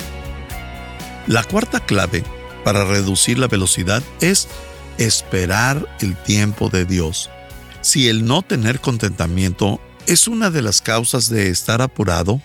La 1.27 1.43
cuarta 1.43 1.79
clave 1.79 2.23
para 2.63 2.85
reducir 2.85 3.39
la 3.39 3.47
velocidad 3.47 4.03
es 4.21 4.47
esperar 4.99 5.87
el 5.99 6.15
tiempo 6.15 6.69
de 6.69 6.85
Dios. 6.85 7.31
Si 7.81 8.09
el 8.09 8.25
no 8.25 8.43
tener 8.43 8.79
contentamiento 8.79 9.81
es 10.05 10.27
una 10.27 10.51
de 10.51 10.61
las 10.61 10.81
causas 10.81 11.27
de 11.29 11.49
estar 11.49 11.81
apurado, 11.81 12.43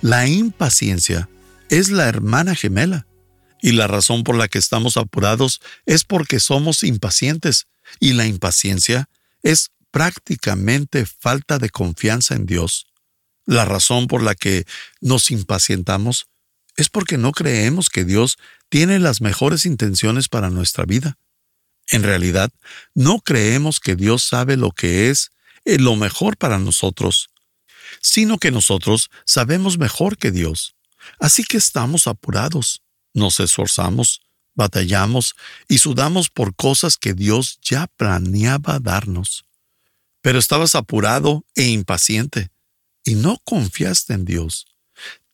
la 0.00 0.26
impaciencia 0.26 1.28
es 1.68 1.90
la 1.90 2.08
hermana 2.08 2.54
gemela. 2.54 3.06
Y 3.60 3.72
la 3.72 3.86
razón 3.86 4.24
por 4.24 4.36
la 4.36 4.48
que 4.48 4.58
estamos 4.58 4.96
apurados 4.96 5.60
es 5.84 6.04
porque 6.04 6.40
somos 6.40 6.82
impacientes. 6.82 7.66
Y 8.00 8.14
la 8.14 8.26
impaciencia 8.26 9.08
es 9.42 9.70
prácticamente 9.90 11.04
falta 11.06 11.58
de 11.58 11.68
confianza 11.68 12.34
en 12.34 12.46
Dios. 12.46 12.86
La 13.44 13.66
razón 13.66 14.06
por 14.06 14.22
la 14.22 14.34
que 14.34 14.64
nos 15.00 15.30
impacientamos 15.30 16.26
es 16.76 16.88
porque 16.88 17.18
no 17.18 17.32
creemos 17.32 17.88
que 17.88 18.04
Dios 18.04 18.36
tiene 18.68 18.98
las 18.98 19.20
mejores 19.20 19.66
intenciones 19.66 20.28
para 20.28 20.50
nuestra 20.50 20.84
vida. 20.84 21.18
En 21.88 22.02
realidad, 22.02 22.50
no 22.94 23.20
creemos 23.20 23.78
que 23.80 23.94
Dios 23.96 24.24
sabe 24.24 24.56
lo 24.56 24.70
que 24.70 25.10
es 25.10 25.30
eh, 25.64 25.78
lo 25.78 25.96
mejor 25.96 26.36
para 26.36 26.58
nosotros, 26.58 27.28
sino 28.00 28.38
que 28.38 28.50
nosotros 28.50 29.10
sabemos 29.24 29.78
mejor 29.78 30.16
que 30.16 30.30
Dios. 30.30 30.74
Así 31.20 31.44
que 31.44 31.56
estamos 31.56 32.06
apurados, 32.06 32.82
nos 33.12 33.38
esforzamos, 33.40 34.22
batallamos 34.54 35.34
y 35.68 35.78
sudamos 35.78 36.30
por 36.30 36.54
cosas 36.54 36.96
que 36.96 37.14
Dios 37.14 37.58
ya 37.62 37.86
planeaba 37.86 38.78
darnos. 38.80 39.44
Pero 40.22 40.38
estabas 40.38 40.74
apurado 40.74 41.44
e 41.54 41.66
impaciente 41.68 42.50
y 43.04 43.14
no 43.14 43.38
confiaste 43.44 44.14
en 44.14 44.24
Dios. 44.24 44.66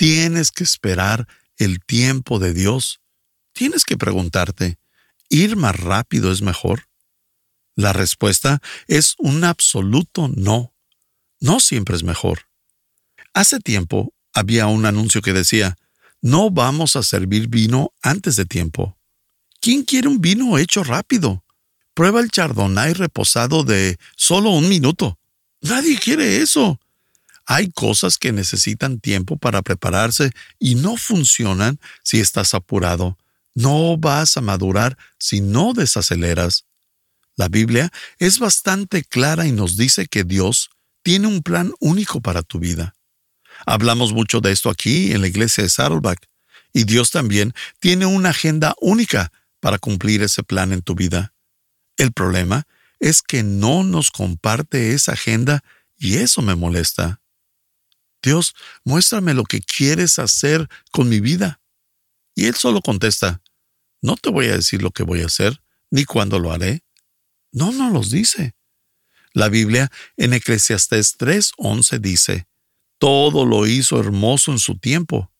Tienes 0.00 0.50
que 0.50 0.64
esperar 0.64 1.28
el 1.58 1.84
tiempo 1.84 2.38
de 2.38 2.54
Dios. 2.54 3.02
Tienes 3.52 3.84
que 3.84 3.98
preguntarte, 3.98 4.78
¿ir 5.28 5.56
más 5.56 5.78
rápido 5.78 6.32
es 6.32 6.40
mejor? 6.40 6.88
La 7.76 7.92
respuesta 7.92 8.62
es 8.86 9.14
un 9.18 9.44
absoluto 9.44 10.28
no. 10.34 10.72
No 11.38 11.60
siempre 11.60 11.96
es 11.96 12.02
mejor. 12.02 12.46
Hace 13.34 13.60
tiempo 13.60 14.14
había 14.32 14.68
un 14.68 14.86
anuncio 14.86 15.20
que 15.20 15.34
decía, 15.34 15.76
no 16.22 16.48
vamos 16.48 16.96
a 16.96 17.02
servir 17.02 17.48
vino 17.48 17.92
antes 18.00 18.36
de 18.36 18.46
tiempo. 18.46 18.96
¿Quién 19.60 19.84
quiere 19.84 20.08
un 20.08 20.22
vino 20.22 20.56
hecho 20.56 20.82
rápido? 20.82 21.44
Prueba 21.92 22.20
el 22.20 22.30
chardonnay 22.30 22.94
reposado 22.94 23.64
de 23.64 23.98
solo 24.16 24.48
un 24.48 24.66
minuto. 24.66 25.18
Nadie 25.60 25.98
quiere 25.98 26.38
eso. 26.38 26.80
Hay 27.52 27.72
cosas 27.72 28.16
que 28.16 28.30
necesitan 28.30 29.00
tiempo 29.00 29.36
para 29.36 29.60
prepararse 29.60 30.30
y 30.60 30.76
no 30.76 30.96
funcionan 30.96 31.80
si 32.04 32.20
estás 32.20 32.54
apurado. 32.54 33.18
No 33.56 33.96
vas 33.96 34.36
a 34.36 34.40
madurar 34.40 34.96
si 35.18 35.40
no 35.40 35.72
desaceleras. 35.72 36.66
La 37.34 37.48
Biblia 37.48 37.90
es 38.20 38.38
bastante 38.38 39.02
clara 39.02 39.48
y 39.48 39.50
nos 39.50 39.76
dice 39.76 40.06
que 40.06 40.22
Dios 40.22 40.70
tiene 41.02 41.26
un 41.26 41.42
plan 41.42 41.72
único 41.80 42.20
para 42.20 42.42
tu 42.42 42.60
vida. 42.60 42.94
Hablamos 43.66 44.12
mucho 44.12 44.40
de 44.40 44.52
esto 44.52 44.70
aquí 44.70 45.10
en 45.10 45.20
la 45.20 45.26
iglesia 45.26 45.64
de 45.64 45.70
Saddleback 45.70 46.28
Y 46.72 46.84
Dios 46.84 47.10
también 47.10 47.52
tiene 47.80 48.06
una 48.06 48.28
agenda 48.28 48.76
única 48.80 49.32
para 49.58 49.80
cumplir 49.80 50.22
ese 50.22 50.44
plan 50.44 50.72
en 50.72 50.82
tu 50.82 50.94
vida. 50.94 51.32
El 51.96 52.12
problema 52.12 52.68
es 53.00 53.22
que 53.22 53.42
no 53.42 53.82
nos 53.82 54.12
comparte 54.12 54.92
esa 54.92 55.14
agenda 55.14 55.64
y 55.98 56.18
eso 56.18 56.42
me 56.42 56.54
molesta. 56.54 57.20
Dios, 58.22 58.54
muéstrame 58.84 59.34
lo 59.34 59.44
que 59.44 59.60
quieres 59.60 60.18
hacer 60.18 60.68
con 60.90 61.08
mi 61.08 61.20
vida. 61.20 61.60
Y 62.34 62.46
Él 62.46 62.54
solo 62.54 62.80
contesta, 62.80 63.42
no 64.02 64.16
te 64.16 64.30
voy 64.30 64.46
a 64.46 64.56
decir 64.56 64.82
lo 64.82 64.90
que 64.90 65.02
voy 65.02 65.22
a 65.22 65.26
hacer, 65.26 65.62
ni 65.90 66.04
cuándo 66.04 66.38
lo 66.38 66.52
haré. 66.52 66.82
No 67.52 67.72
nos 67.72 67.92
los 67.92 68.10
dice. 68.10 68.54
La 69.32 69.48
Biblia 69.48 69.90
en 70.16 70.32
Eclesiastés 70.32 71.16
3:11 71.18 72.00
dice, 72.00 72.46
todo 72.98 73.46
lo 73.46 73.66
hizo 73.66 73.98
hermoso 73.98 74.52
en 74.52 74.58
su 74.58 74.76
tiempo. 74.76 75.32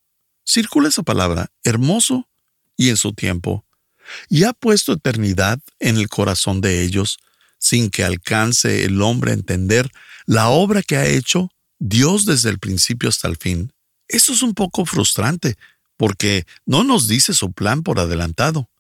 Circula 0.47 0.89
esa 0.89 1.03
palabra, 1.03 1.53
hermoso 1.63 2.29
y 2.77 2.89
en 2.89 2.97
su 2.97 3.13
tiempo. 3.13 3.67
Y 4.29 4.45
ha 4.45 4.53
puesto 4.53 4.95
eternidad 4.95 5.61
en 5.79 5.97
el 5.97 6.09
corazón 6.09 6.61
de 6.61 6.83
ellos, 6.83 7.19
sin 7.59 7.91
que 7.91 8.03
alcance 8.03 8.85
el 8.85 9.03
hombre 9.03 9.33
a 9.33 9.35
entender 9.35 9.91
la 10.25 10.49
obra 10.49 10.83
que 10.83 10.97
ha 10.97 11.07
hecho 11.07 11.51
Dios 11.81 12.27
desde 12.27 12.51
el 12.51 12.59
principio 12.59 13.09
hasta 13.09 13.27
el 13.27 13.37
fin. 13.37 13.73
Eso 14.07 14.33
es 14.33 14.43
un 14.43 14.55
poco 14.55 14.85
frustrante, 14.85 15.57
porque 15.97 16.47
no 16.67 16.85
nos 16.85 17.09
dice 17.09 17.35
su 17.35 17.53
plan 17.53 17.83
por 17.83 17.99
adelantado. 17.99 18.71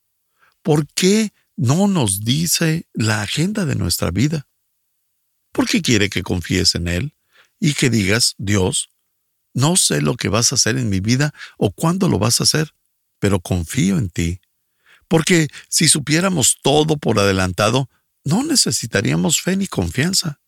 ¿Por 0.62 0.86
qué 0.86 1.32
no 1.56 1.88
nos 1.88 2.24
dice 2.24 2.86
la 2.92 3.22
agenda 3.22 3.64
de 3.64 3.74
nuestra 3.74 4.10
vida? 4.10 4.46
Porque 5.52 5.82
quiere 5.82 6.10
que 6.10 6.22
confíes 6.22 6.74
en 6.74 6.88
Él 6.88 7.14
y 7.58 7.74
que 7.74 7.90
digas, 7.90 8.34
Dios, 8.38 8.90
no 9.54 9.76
sé 9.76 10.00
lo 10.02 10.16
que 10.16 10.28
vas 10.28 10.52
a 10.52 10.54
hacer 10.54 10.78
en 10.78 10.88
mi 10.88 11.00
vida 11.00 11.34
o 11.56 11.72
cuándo 11.72 12.08
lo 12.08 12.18
vas 12.18 12.40
a 12.40 12.44
hacer, 12.44 12.74
pero 13.18 13.40
confío 13.40 13.98
en 13.98 14.10
ti. 14.10 14.40
Porque 15.08 15.48
si 15.68 15.88
supiéramos 15.88 16.58
todo 16.62 16.96
por 16.96 17.18
adelantado, 17.18 17.88
no 18.24 18.44
necesitaríamos 18.44 19.40
fe 19.40 19.56
ni 19.56 19.66
confianza. 19.66 20.40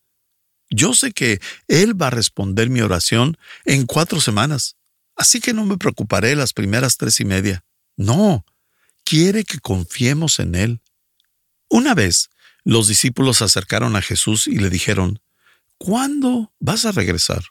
Yo 0.75 0.95
sé 0.95 1.13
que 1.13 1.41
Él 1.69 2.01
va 2.01 2.09
a 2.09 2.11
responder 2.11 2.71
mi 2.71 2.81
oración 2.81 3.37
en 3.65 3.87
cuatro 3.87 4.21
semanas, 4.21 4.77
así 5.17 5.41
que 5.41 5.53
no 5.53 5.65
me 5.65 5.77
preocuparé 5.77 6.35
las 6.35 6.53
primeras 6.53 6.97
tres 6.97 7.21
y 7.21 7.25
media. 7.25 7.65
No, 7.97 8.45
quiere 9.05 9.45
que 9.45 9.59
confiemos 9.59 10.39
en 10.39 10.55
Él. 10.55 10.81
Una 11.69 11.95
vez, 11.95 12.31
los 12.65 12.89
discípulos 12.89 13.39
se 13.39 13.45
acercaron 13.45 13.97
a 13.97 14.03
Jesús 14.03 14.47
y 14.47 14.59
le 14.59 14.71
dijeron, 14.71 15.21
¿Cuándo 15.79 16.53
vas 16.61 16.87
a 16.87 16.93
regresar? 16.93 17.43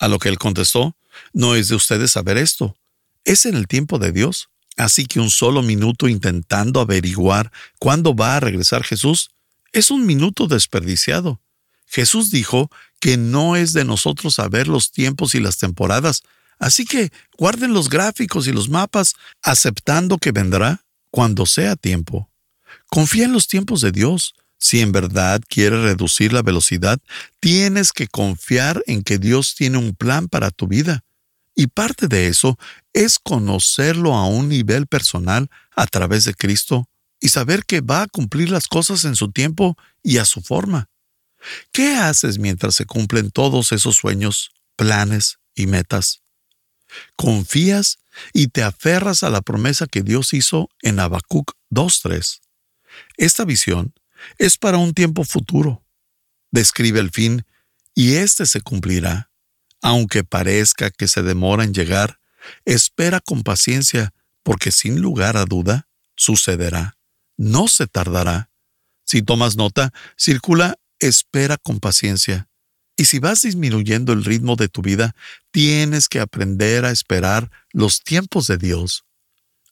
A 0.00 0.08
lo 0.08 0.18
que 0.18 0.28
él 0.28 0.38
contestó, 0.38 0.96
no 1.32 1.54
es 1.54 1.68
de 1.68 1.76
ustedes 1.76 2.10
saber 2.10 2.36
esto, 2.36 2.76
es 3.24 3.46
en 3.46 3.54
el 3.54 3.68
tiempo 3.68 4.00
de 4.00 4.10
Dios. 4.10 4.48
Así 4.76 5.06
que 5.06 5.20
un 5.20 5.30
solo 5.30 5.62
minuto 5.62 6.08
intentando 6.08 6.80
averiguar 6.80 7.52
cuándo 7.78 8.14
va 8.14 8.36
a 8.36 8.40
regresar 8.40 8.82
Jesús 8.82 9.30
es 9.72 9.92
un 9.92 10.04
minuto 10.04 10.48
desperdiciado. 10.48 11.40
Jesús 11.90 12.30
dijo 12.30 12.70
que 13.00 13.16
no 13.16 13.56
es 13.56 13.72
de 13.72 13.84
nosotros 13.84 14.36
saber 14.36 14.68
los 14.68 14.92
tiempos 14.92 15.34
y 15.34 15.40
las 15.40 15.58
temporadas, 15.58 16.22
así 16.58 16.84
que 16.84 17.10
guarden 17.36 17.72
los 17.72 17.88
gráficos 17.88 18.46
y 18.46 18.52
los 18.52 18.68
mapas, 18.68 19.14
aceptando 19.42 20.18
que 20.18 20.30
vendrá 20.30 20.84
cuando 21.10 21.46
sea 21.46 21.74
tiempo. 21.74 22.30
Confía 22.86 23.24
en 23.24 23.32
los 23.32 23.48
tiempos 23.48 23.80
de 23.80 23.90
Dios. 23.90 24.34
Si 24.58 24.80
en 24.80 24.92
verdad 24.92 25.40
quieres 25.48 25.80
reducir 25.80 26.32
la 26.32 26.42
velocidad, 26.42 27.00
tienes 27.40 27.92
que 27.92 28.06
confiar 28.06 28.82
en 28.86 29.02
que 29.02 29.18
Dios 29.18 29.54
tiene 29.56 29.78
un 29.78 29.96
plan 29.96 30.28
para 30.28 30.50
tu 30.50 30.68
vida. 30.68 31.02
Y 31.56 31.66
parte 31.66 32.06
de 32.06 32.28
eso 32.28 32.58
es 32.92 33.18
conocerlo 33.18 34.14
a 34.14 34.26
un 34.26 34.48
nivel 34.48 34.86
personal 34.86 35.48
a 35.74 35.86
través 35.86 36.24
de 36.24 36.34
Cristo 36.34 36.88
y 37.20 37.30
saber 37.30 37.64
que 37.64 37.80
va 37.80 38.02
a 38.02 38.06
cumplir 38.06 38.50
las 38.50 38.68
cosas 38.68 39.04
en 39.04 39.16
su 39.16 39.32
tiempo 39.32 39.76
y 40.02 40.18
a 40.18 40.24
su 40.24 40.42
forma. 40.42 40.89
¿Qué 41.72 41.94
haces 41.94 42.38
mientras 42.38 42.74
se 42.74 42.86
cumplen 42.86 43.30
todos 43.30 43.72
esos 43.72 43.96
sueños, 43.96 44.50
planes 44.76 45.38
y 45.54 45.66
metas? 45.66 46.22
Confías 47.16 47.98
y 48.32 48.48
te 48.48 48.62
aferras 48.62 49.22
a 49.22 49.30
la 49.30 49.40
promesa 49.40 49.86
que 49.86 50.02
Dios 50.02 50.32
hizo 50.34 50.68
en 50.82 51.00
Habacuc 51.00 51.52
2.3. 51.70 52.40
Esta 53.16 53.44
visión 53.44 53.94
es 54.38 54.58
para 54.58 54.78
un 54.78 54.92
tiempo 54.92 55.24
futuro. 55.24 55.84
Describe 56.50 57.00
el 57.00 57.10
fin 57.10 57.46
y 57.94 58.14
éste 58.14 58.46
se 58.46 58.60
cumplirá. 58.60 59.30
Aunque 59.82 60.24
parezca 60.24 60.90
que 60.90 61.08
se 61.08 61.22
demora 61.22 61.64
en 61.64 61.72
llegar, 61.72 62.20
espera 62.64 63.20
con 63.20 63.42
paciencia, 63.42 64.12
porque 64.42 64.72
sin 64.72 65.00
lugar 65.00 65.36
a 65.36 65.44
duda 65.44 65.88
sucederá 66.16 66.98
no 67.40 67.68
se 67.68 67.86
tardará. 67.86 68.50
Si 69.06 69.22
tomas 69.22 69.56
nota, 69.56 69.94
circula 70.16 70.78
espera 71.00 71.56
con 71.56 71.80
paciencia. 71.80 72.48
Y 72.96 73.06
si 73.06 73.18
vas 73.18 73.42
disminuyendo 73.42 74.12
el 74.12 74.24
ritmo 74.24 74.56
de 74.56 74.68
tu 74.68 74.82
vida, 74.82 75.14
tienes 75.50 76.08
que 76.08 76.20
aprender 76.20 76.84
a 76.84 76.90
esperar 76.90 77.50
los 77.72 78.02
tiempos 78.02 78.46
de 78.46 78.58
Dios. 78.58 79.04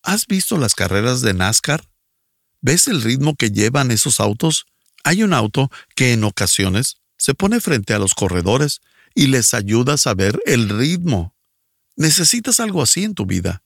¿Has 0.02 0.26
visto 0.26 0.56
las 0.56 0.74
carreras 0.74 1.20
de 1.20 1.34
NASCAR? 1.34 1.84
¿Ves 2.60 2.88
el 2.88 3.02
ritmo 3.02 3.36
que 3.36 3.50
llevan 3.50 3.90
esos 3.90 4.20
autos? 4.20 4.66
Hay 5.04 5.22
un 5.22 5.34
auto 5.34 5.70
que 5.94 6.12
en 6.12 6.24
ocasiones 6.24 6.96
se 7.18 7.34
pone 7.34 7.60
frente 7.60 7.94
a 7.94 7.98
los 7.98 8.14
corredores 8.14 8.80
y 9.14 9.26
les 9.26 9.52
ayuda 9.54 9.94
a 9.94 9.98
saber 9.98 10.40
el 10.46 10.68
ritmo. 10.68 11.34
Necesitas 11.96 12.60
algo 12.60 12.82
así 12.82 13.04
en 13.04 13.14
tu 13.14 13.26
vida. 13.26 13.62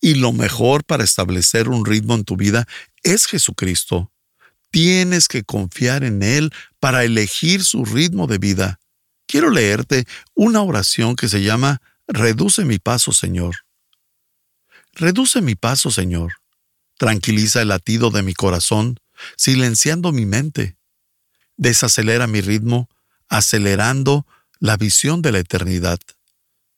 Y 0.00 0.14
lo 0.14 0.32
mejor 0.32 0.84
para 0.84 1.04
establecer 1.04 1.68
un 1.68 1.84
ritmo 1.84 2.14
en 2.14 2.24
tu 2.24 2.36
vida 2.36 2.66
es 3.02 3.26
Jesucristo. 3.26 4.12
Tienes 4.76 5.26
que 5.26 5.42
confiar 5.42 6.04
en 6.04 6.22
Él 6.22 6.52
para 6.80 7.02
elegir 7.02 7.64
su 7.64 7.86
ritmo 7.86 8.26
de 8.26 8.36
vida. 8.36 8.78
Quiero 9.26 9.48
leerte 9.48 10.04
una 10.34 10.60
oración 10.60 11.16
que 11.16 11.30
se 11.30 11.42
llama 11.42 11.80
Reduce 12.06 12.62
mi 12.66 12.78
paso, 12.78 13.12
Señor. 13.12 13.56
Reduce 14.92 15.40
mi 15.40 15.54
paso, 15.54 15.90
Señor. 15.90 16.34
Tranquiliza 16.98 17.62
el 17.62 17.68
latido 17.68 18.10
de 18.10 18.22
mi 18.22 18.34
corazón, 18.34 19.00
silenciando 19.38 20.12
mi 20.12 20.26
mente. 20.26 20.76
Desacelera 21.56 22.26
mi 22.26 22.42
ritmo, 22.42 22.90
acelerando 23.30 24.26
la 24.58 24.76
visión 24.76 25.22
de 25.22 25.32
la 25.32 25.38
eternidad. 25.38 26.00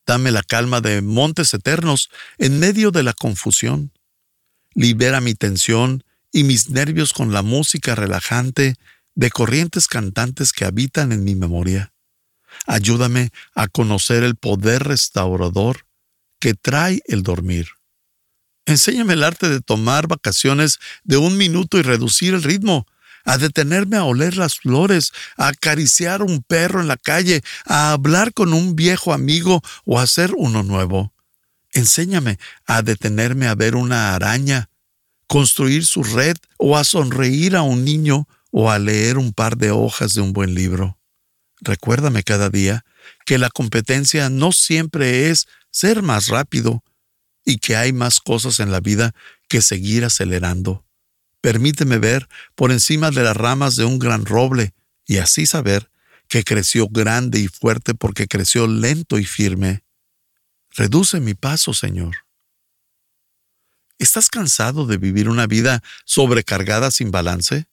Dame 0.06 0.30
la 0.30 0.44
calma 0.44 0.80
de 0.80 1.02
montes 1.02 1.52
eternos 1.52 2.10
en 2.38 2.60
medio 2.60 2.92
de 2.92 3.02
la 3.02 3.12
confusión. 3.12 3.90
Libera 4.74 5.20
mi 5.20 5.34
tensión 5.34 6.04
y 6.32 6.44
mis 6.44 6.70
nervios 6.70 7.12
con 7.12 7.32
la 7.32 7.42
música 7.42 7.94
relajante 7.94 8.74
de 9.14 9.30
corrientes 9.30 9.88
cantantes 9.88 10.52
que 10.52 10.64
habitan 10.64 11.12
en 11.12 11.24
mi 11.24 11.34
memoria. 11.34 11.92
Ayúdame 12.66 13.30
a 13.54 13.68
conocer 13.68 14.22
el 14.22 14.36
poder 14.36 14.84
restaurador 14.84 15.86
que 16.40 16.54
trae 16.54 17.02
el 17.06 17.22
dormir. 17.22 17.68
Enséñame 18.66 19.14
el 19.14 19.24
arte 19.24 19.48
de 19.48 19.60
tomar 19.60 20.08
vacaciones 20.08 20.78
de 21.02 21.16
un 21.16 21.36
minuto 21.36 21.78
y 21.78 21.82
reducir 21.82 22.34
el 22.34 22.42
ritmo, 22.42 22.86
a 23.24 23.38
detenerme 23.38 23.96
a 23.96 24.04
oler 24.04 24.36
las 24.36 24.58
flores, 24.58 25.12
a 25.36 25.48
acariciar 25.48 26.22
un 26.22 26.42
perro 26.42 26.80
en 26.80 26.88
la 26.88 26.96
calle, 26.96 27.42
a 27.64 27.92
hablar 27.92 28.32
con 28.32 28.52
un 28.52 28.76
viejo 28.76 29.12
amigo 29.12 29.62
o 29.84 29.98
a 29.98 30.02
hacer 30.02 30.32
uno 30.36 30.62
nuevo. 30.62 31.12
Enséñame 31.72 32.38
a 32.66 32.82
detenerme 32.82 33.46
a 33.48 33.54
ver 33.54 33.74
una 33.74 34.14
araña, 34.14 34.70
construir 35.28 35.84
su 35.84 36.02
red 36.02 36.36
o 36.56 36.76
a 36.76 36.82
sonreír 36.82 37.54
a 37.54 37.62
un 37.62 37.84
niño 37.84 38.26
o 38.50 38.70
a 38.70 38.78
leer 38.78 39.18
un 39.18 39.32
par 39.32 39.56
de 39.56 39.70
hojas 39.70 40.14
de 40.14 40.22
un 40.22 40.32
buen 40.32 40.54
libro. 40.54 40.98
Recuérdame 41.60 42.22
cada 42.22 42.50
día 42.50 42.84
que 43.26 43.38
la 43.38 43.50
competencia 43.50 44.30
no 44.30 44.52
siempre 44.52 45.30
es 45.30 45.46
ser 45.70 46.02
más 46.02 46.28
rápido 46.28 46.82
y 47.44 47.58
que 47.58 47.76
hay 47.76 47.92
más 47.92 48.20
cosas 48.20 48.58
en 48.58 48.72
la 48.72 48.80
vida 48.80 49.14
que 49.48 49.62
seguir 49.62 50.04
acelerando. 50.04 50.84
Permíteme 51.40 51.98
ver 51.98 52.28
por 52.54 52.72
encima 52.72 53.10
de 53.10 53.22
las 53.22 53.36
ramas 53.36 53.76
de 53.76 53.84
un 53.84 53.98
gran 53.98 54.26
roble 54.26 54.74
y 55.06 55.18
así 55.18 55.46
saber 55.46 55.90
que 56.28 56.44
creció 56.44 56.88
grande 56.88 57.38
y 57.38 57.48
fuerte 57.48 57.94
porque 57.94 58.26
creció 58.26 58.66
lento 58.66 59.18
y 59.18 59.24
firme. 59.24 59.82
Reduce 60.70 61.20
mi 61.20 61.34
paso, 61.34 61.72
Señor. 61.72 62.27
¿Estás 63.98 64.28
cansado 64.28 64.86
de 64.86 64.96
vivir 64.96 65.28
una 65.28 65.46
vida 65.46 65.82
sobrecargada 66.04 66.90
sin 66.90 67.10
balance? 67.10 67.66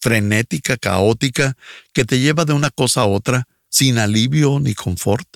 Frenética, 0.00 0.76
caótica, 0.76 1.56
que 1.92 2.04
te 2.04 2.20
lleva 2.20 2.44
de 2.44 2.52
una 2.52 2.70
cosa 2.70 3.02
a 3.02 3.06
otra, 3.06 3.48
sin 3.68 3.98
alivio 3.98 4.60
ni 4.60 4.74
confort? 4.74 5.28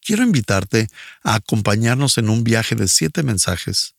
Quiero 0.00 0.22
invitarte 0.22 0.88
a 1.22 1.34
acompañarnos 1.34 2.16
en 2.18 2.30
un 2.30 2.42
viaje 2.42 2.74
de 2.74 2.88
siete 2.88 3.22
mensajes 3.22 3.94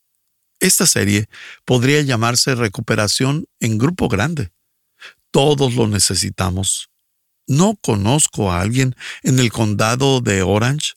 esta 0.61 0.85
serie 0.85 1.27
podría 1.65 2.01
llamarse 2.01 2.53
Recuperación 2.53 3.47
en 3.59 3.79
Grupo 3.79 4.07
Grande. 4.07 4.51
Todos 5.31 5.73
lo 5.73 5.87
necesitamos. 5.87 6.89
No 7.47 7.75
conozco 7.81 8.51
a 8.51 8.61
alguien 8.61 8.95
en 9.23 9.39
el 9.39 9.51
condado 9.51 10.21
de 10.21 10.43
Orange 10.43 10.93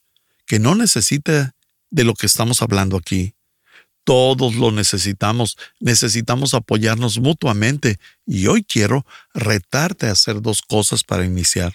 que 0.46 0.58
no 0.58 0.74
necesite 0.74 1.50
de 1.90 2.04
lo 2.04 2.12
que 2.14 2.26
estamos 2.26 2.60
hablando 2.60 2.98
aquí. 2.98 3.33
Todos 4.04 4.54
lo 4.54 4.70
necesitamos, 4.70 5.56
necesitamos 5.80 6.52
apoyarnos 6.52 7.18
mutuamente 7.18 7.98
y 8.26 8.46
hoy 8.46 8.62
quiero 8.62 9.06
retarte 9.32 10.06
a 10.06 10.12
hacer 10.12 10.42
dos 10.42 10.60
cosas 10.60 11.04
para 11.04 11.24
iniciar. 11.24 11.74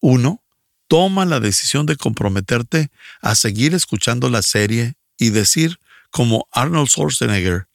Uno, 0.00 0.42
toma 0.86 1.24
la 1.24 1.40
decisión 1.40 1.84
de 1.86 1.96
comprometerte 1.96 2.90
a 3.20 3.34
seguir 3.34 3.74
escuchando 3.74 4.30
la 4.30 4.42
serie 4.42 4.94
y 5.18 5.30
decir, 5.30 5.80
como 6.10 6.46
Arnold 6.52 6.88
Schwarzenegger, 6.88 7.66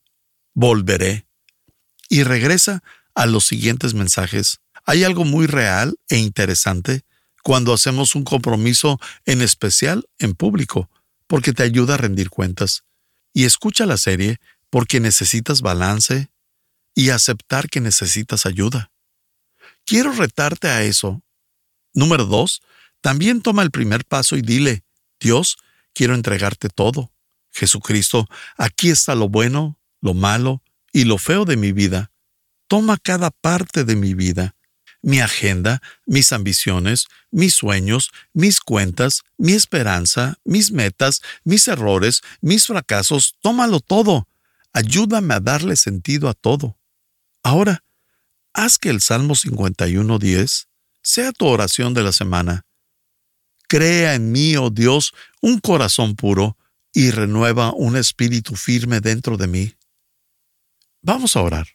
volveré. 0.53 1.25
Y 2.09 2.23
regresa 2.23 2.83
a 3.15 3.25
los 3.25 3.45
siguientes 3.45 3.93
mensajes. 3.93 4.59
Hay 4.85 5.03
algo 5.03 5.25
muy 5.25 5.45
real 5.45 5.97
e 6.07 6.17
interesante 6.17 7.03
cuando 7.43 7.73
hacemos 7.73 8.15
un 8.15 8.23
compromiso 8.23 8.97
en 9.25 9.41
especial 9.41 10.07
en 10.19 10.35
público, 10.35 10.89
porque 11.27 11.51
te 11.51 11.63
ayuda 11.63 11.95
a 11.95 11.97
rendir 11.97 12.29
cuentas 12.29 12.85
y 13.33 13.45
escucha 13.45 13.85
la 13.85 13.97
serie 13.97 14.39
porque 14.69 14.99
necesitas 14.99 15.61
balance 15.61 16.29
y 16.93 17.09
aceptar 17.11 17.69
que 17.69 17.79
necesitas 17.79 18.45
ayuda. 18.45 18.91
Quiero 19.85 20.11
retarte 20.11 20.67
a 20.67 20.83
eso. 20.83 21.21
Número 21.93 22.25
dos, 22.25 22.61
también 23.01 23.41
toma 23.41 23.63
el 23.63 23.71
primer 23.71 24.03
paso 24.03 24.35
y 24.35 24.41
dile, 24.41 24.83
Dios, 25.19 25.57
quiero 25.93 26.15
entregarte 26.15 26.69
todo. 26.69 27.11
Jesucristo, 27.51 28.27
aquí 28.57 28.89
está 28.89 29.15
lo 29.15 29.29
bueno, 29.29 29.79
lo 30.01 30.13
malo 30.13 30.61
y 30.91 31.05
lo 31.05 31.17
feo 31.17 31.45
de 31.45 31.55
mi 31.55 31.71
vida. 31.71 32.11
Toma 32.67 32.97
cada 32.97 33.31
parte 33.31 33.85
de 33.85 33.95
mi 33.95 34.13
vida 34.13 34.56
mi 35.01 35.19
agenda, 35.19 35.81
mis 36.05 36.33
ambiciones, 36.33 37.07
mis 37.31 37.53
sueños, 37.53 38.11
mis 38.33 38.59
cuentas, 38.59 39.23
mi 39.37 39.53
esperanza, 39.53 40.37
mis 40.43 40.71
metas, 40.71 41.21
mis 41.43 41.67
errores, 41.67 42.21
mis 42.41 42.67
fracasos, 42.67 43.35
tómalo 43.41 43.79
todo. 43.79 44.27
Ayúdame 44.73 45.33
a 45.33 45.39
darle 45.39 45.75
sentido 45.75 46.29
a 46.29 46.33
todo. 46.33 46.77
Ahora, 47.43 47.83
haz 48.53 48.77
que 48.77 48.89
el 48.89 49.01
Salmo 49.01 49.35
51.10 49.35 50.67
sea 51.01 51.31
tu 51.31 51.45
oración 51.45 51.93
de 51.93 52.03
la 52.03 52.11
semana. 52.11 52.65
Crea 53.69 54.15
en 54.15 54.31
mí, 54.31 54.55
oh 54.57 54.69
Dios, 54.69 55.13
un 55.41 55.59
corazón 55.59 56.15
puro 56.15 56.57
y 56.93 57.11
renueva 57.11 57.73
un 57.73 57.95
espíritu 57.95 58.55
firme 58.55 59.01
dentro 59.01 59.37
de 59.37 59.47
mí. 59.47 59.73
Vamos 61.01 61.35
a 61.35 61.41
orar. 61.41 61.67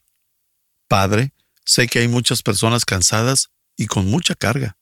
Padre, 0.89 1.33
Sé 1.65 1.87
que 1.87 2.01
hay 2.01 2.09
muchas 2.09 2.43
personas 2.43 2.85
cansadas 2.85 3.51
y 3.77 3.87
con 3.87 4.07
mucha 4.11 4.35
carga. 4.35 4.77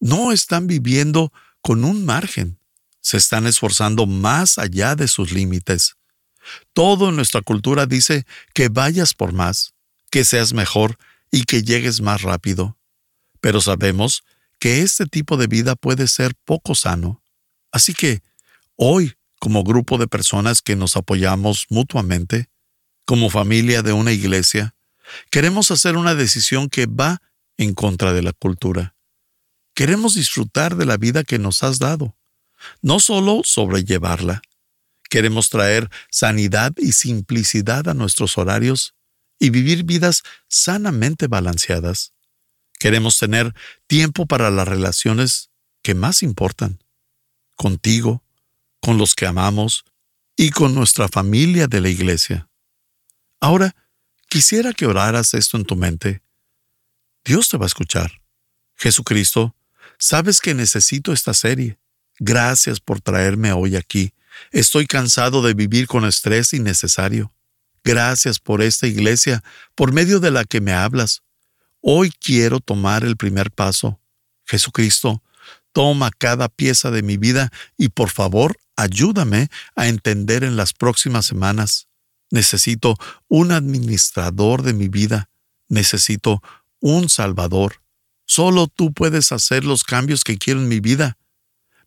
No 0.00 0.32
están 0.32 0.66
viviendo 0.66 1.32
con 1.60 1.84
un 1.84 2.04
margen. 2.04 2.58
Se 3.00 3.16
están 3.16 3.46
esforzando 3.46 4.06
más 4.06 4.58
allá 4.58 4.94
de 4.94 5.08
sus 5.08 5.32
límites. 5.32 5.96
Todo 6.72 7.08
en 7.08 7.16
nuestra 7.16 7.42
cultura 7.42 7.86
dice 7.86 8.26
que 8.54 8.68
vayas 8.68 9.14
por 9.14 9.32
más, 9.32 9.74
que 10.10 10.24
seas 10.24 10.52
mejor 10.52 10.98
y 11.30 11.44
que 11.44 11.62
llegues 11.62 12.00
más 12.00 12.22
rápido. 12.22 12.78
Pero 13.40 13.60
sabemos 13.60 14.24
que 14.58 14.82
este 14.82 15.06
tipo 15.06 15.36
de 15.36 15.46
vida 15.46 15.76
puede 15.76 16.08
ser 16.08 16.34
poco 16.44 16.74
sano. 16.74 17.22
Así 17.70 17.94
que, 17.94 18.22
hoy, 18.76 19.14
como 19.38 19.62
grupo 19.62 19.98
de 19.98 20.08
personas 20.08 20.62
que 20.62 20.74
nos 20.74 20.96
apoyamos 20.96 21.66
mutuamente, 21.68 22.48
como 23.04 23.30
familia 23.30 23.82
de 23.82 23.92
una 23.92 24.12
iglesia, 24.12 24.74
Queremos 25.30 25.70
hacer 25.70 25.96
una 25.96 26.14
decisión 26.14 26.68
que 26.68 26.86
va 26.86 27.22
en 27.56 27.74
contra 27.74 28.12
de 28.12 28.22
la 28.22 28.32
cultura. 28.32 28.94
Queremos 29.74 30.14
disfrutar 30.14 30.76
de 30.76 30.86
la 30.86 30.96
vida 30.96 31.24
que 31.24 31.38
nos 31.38 31.62
has 31.62 31.78
dado, 31.78 32.16
no 32.82 33.00
solo 33.00 33.42
sobrellevarla. 33.44 34.42
Queremos 35.08 35.50
traer 35.50 35.88
sanidad 36.10 36.72
y 36.76 36.92
simplicidad 36.92 37.88
a 37.88 37.94
nuestros 37.94 38.38
horarios 38.38 38.94
y 39.38 39.50
vivir 39.50 39.84
vidas 39.84 40.22
sanamente 40.48 41.28
balanceadas. 41.28 42.12
Queremos 42.78 43.18
tener 43.18 43.54
tiempo 43.86 44.26
para 44.26 44.50
las 44.50 44.68
relaciones 44.68 45.50
que 45.82 45.94
más 45.94 46.22
importan, 46.22 46.82
contigo, 47.56 48.22
con 48.80 48.98
los 48.98 49.14
que 49.14 49.26
amamos 49.26 49.84
y 50.36 50.50
con 50.50 50.74
nuestra 50.74 51.08
familia 51.08 51.66
de 51.66 51.80
la 51.80 51.88
iglesia. 51.88 52.48
Ahora, 53.40 53.74
Quisiera 54.28 54.74
que 54.74 54.84
oraras 54.84 55.32
esto 55.32 55.56
en 55.56 55.64
tu 55.64 55.74
mente. 55.74 56.20
Dios 57.24 57.48
te 57.48 57.56
va 57.56 57.64
a 57.64 57.66
escuchar. 57.66 58.20
Jesucristo, 58.76 59.56
sabes 59.98 60.42
que 60.42 60.52
necesito 60.52 61.14
esta 61.14 61.32
serie. 61.32 61.78
Gracias 62.18 62.78
por 62.78 63.00
traerme 63.00 63.52
hoy 63.52 63.74
aquí. 63.74 64.12
Estoy 64.50 64.86
cansado 64.86 65.40
de 65.40 65.54
vivir 65.54 65.86
con 65.86 66.04
estrés 66.04 66.52
innecesario. 66.52 67.32
Gracias 67.82 68.38
por 68.38 68.60
esta 68.60 68.86
iglesia, 68.86 69.42
por 69.74 69.92
medio 69.92 70.20
de 70.20 70.30
la 70.30 70.44
que 70.44 70.60
me 70.60 70.74
hablas. 70.74 71.22
Hoy 71.80 72.10
quiero 72.10 72.60
tomar 72.60 73.04
el 73.04 73.16
primer 73.16 73.50
paso. 73.50 73.98
Jesucristo, 74.44 75.22
toma 75.72 76.10
cada 76.10 76.50
pieza 76.50 76.90
de 76.90 77.02
mi 77.02 77.16
vida 77.16 77.50
y 77.78 77.88
por 77.88 78.10
favor 78.10 78.58
ayúdame 78.76 79.48
a 79.74 79.88
entender 79.88 80.44
en 80.44 80.56
las 80.56 80.74
próximas 80.74 81.24
semanas 81.24 81.87
Necesito 82.30 82.96
un 83.28 83.52
administrador 83.52 84.62
de 84.62 84.74
mi 84.74 84.88
vida. 84.88 85.30
Necesito 85.68 86.42
un 86.80 87.08
Salvador. 87.08 87.82
Solo 88.24 88.66
tú 88.66 88.92
puedes 88.92 89.32
hacer 89.32 89.64
los 89.64 89.84
cambios 89.84 90.24
que 90.24 90.36
quiero 90.36 90.60
en 90.60 90.68
mi 90.68 90.80
vida. 90.80 91.16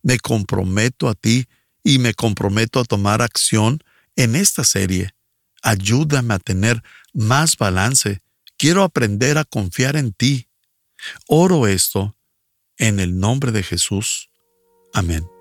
Me 0.02 0.18
comprometo 0.18 1.08
a 1.08 1.14
ti 1.14 1.46
y 1.84 1.98
me 1.98 2.14
comprometo 2.14 2.80
a 2.80 2.84
tomar 2.84 3.22
acción 3.22 3.82
en 4.16 4.34
esta 4.36 4.64
serie. 4.64 5.14
Ayúdame 5.62 6.34
a 6.34 6.38
tener 6.38 6.82
más 7.12 7.56
balance. 7.56 8.20
Quiero 8.58 8.82
aprender 8.82 9.38
a 9.38 9.44
confiar 9.44 9.96
en 9.96 10.12
ti. 10.12 10.48
Oro 11.28 11.66
esto 11.66 12.16
en 12.76 13.00
el 13.00 13.18
nombre 13.18 13.52
de 13.52 13.62
Jesús. 13.62 14.30
Amén. 14.92 15.31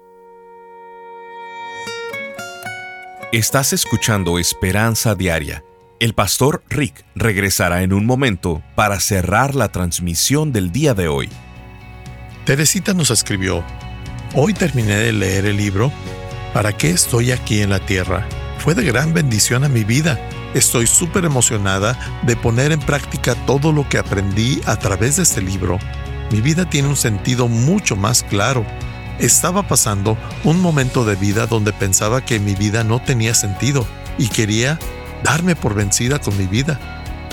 Estás 3.32 3.72
escuchando 3.72 4.40
Esperanza 4.40 5.16
Diaria. 5.16 5.64
El 6.02 6.14
pastor 6.14 6.66
Rick 6.70 7.06
regresará 7.16 7.82
en 7.82 7.94
un 7.94 8.06
momento 8.06 8.62
para 8.76 9.00
cerrar 9.00 9.56
la 9.56 9.70
transmisión 9.70 10.52
del 10.52 10.74
día 10.74 10.94
de 10.94 11.08
hoy. 11.08 11.30
Teresita 12.44 12.94
nos 12.94 13.10
escribió, 13.10 13.64
Hoy 14.36 14.54
terminé 14.54 14.98
de 14.98 15.14
leer 15.14 15.46
el 15.46 15.56
libro 15.56 15.94
¿Para 16.54 16.76
qué 16.76 16.90
estoy 16.90 17.32
aquí 17.32 17.62
en 17.62 17.70
la 17.70 17.80
tierra? 17.80 18.28
Fue 18.58 18.76
de 18.76 18.84
gran 18.84 19.14
bendición 19.14 19.64
a 19.64 19.70
mi 19.70 19.86
vida. 19.86 20.20
Estoy 20.54 20.86
súper 20.86 21.24
emocionada 21.24 21.98
de 22.24 22.36
poner 22.36 22.74
en 22.74 22.82
práctica 22.82 23.36
todo 23.46 23.72
lo 23.72 23.88
que 23.88 23.98
aprendí 23.98 24.60
a 24.66 24.76
través 24.76 25.16
de 25.16 25.24
este 25.24 25.42
libro. 25.42 25.80
Mi 26.32 26.42
vida 26.42 26.70
tiene 26.70 26.90
un 26.90 26.98
sentido 26.98 27.48
mucho 27.48 27.96
más 27.96 28.24
claro 28.24 28.66
estaba 29.22 29.68
pasando 29.68 30.18
un 30.44 30.60
momento 30.60 31.06
de 31.06 31.16
vida 31.16 31.46
donde 31.46 31.74
pensaba 31.74 32.26
que 32.26 32.40
mi 32.40 32.56
vida 32.56 32.84
no 32.84 33.02
tenía 33.02 33.34
sentido 33.36 33.86
y 34.18 34.28
quería 34.28 34.80
darme 35.24 35.56
por 35.56 35.76
vencida 35.76 36.20
con 36.20 36.38
mi 36.38 36.48
vida. 36.48 36.80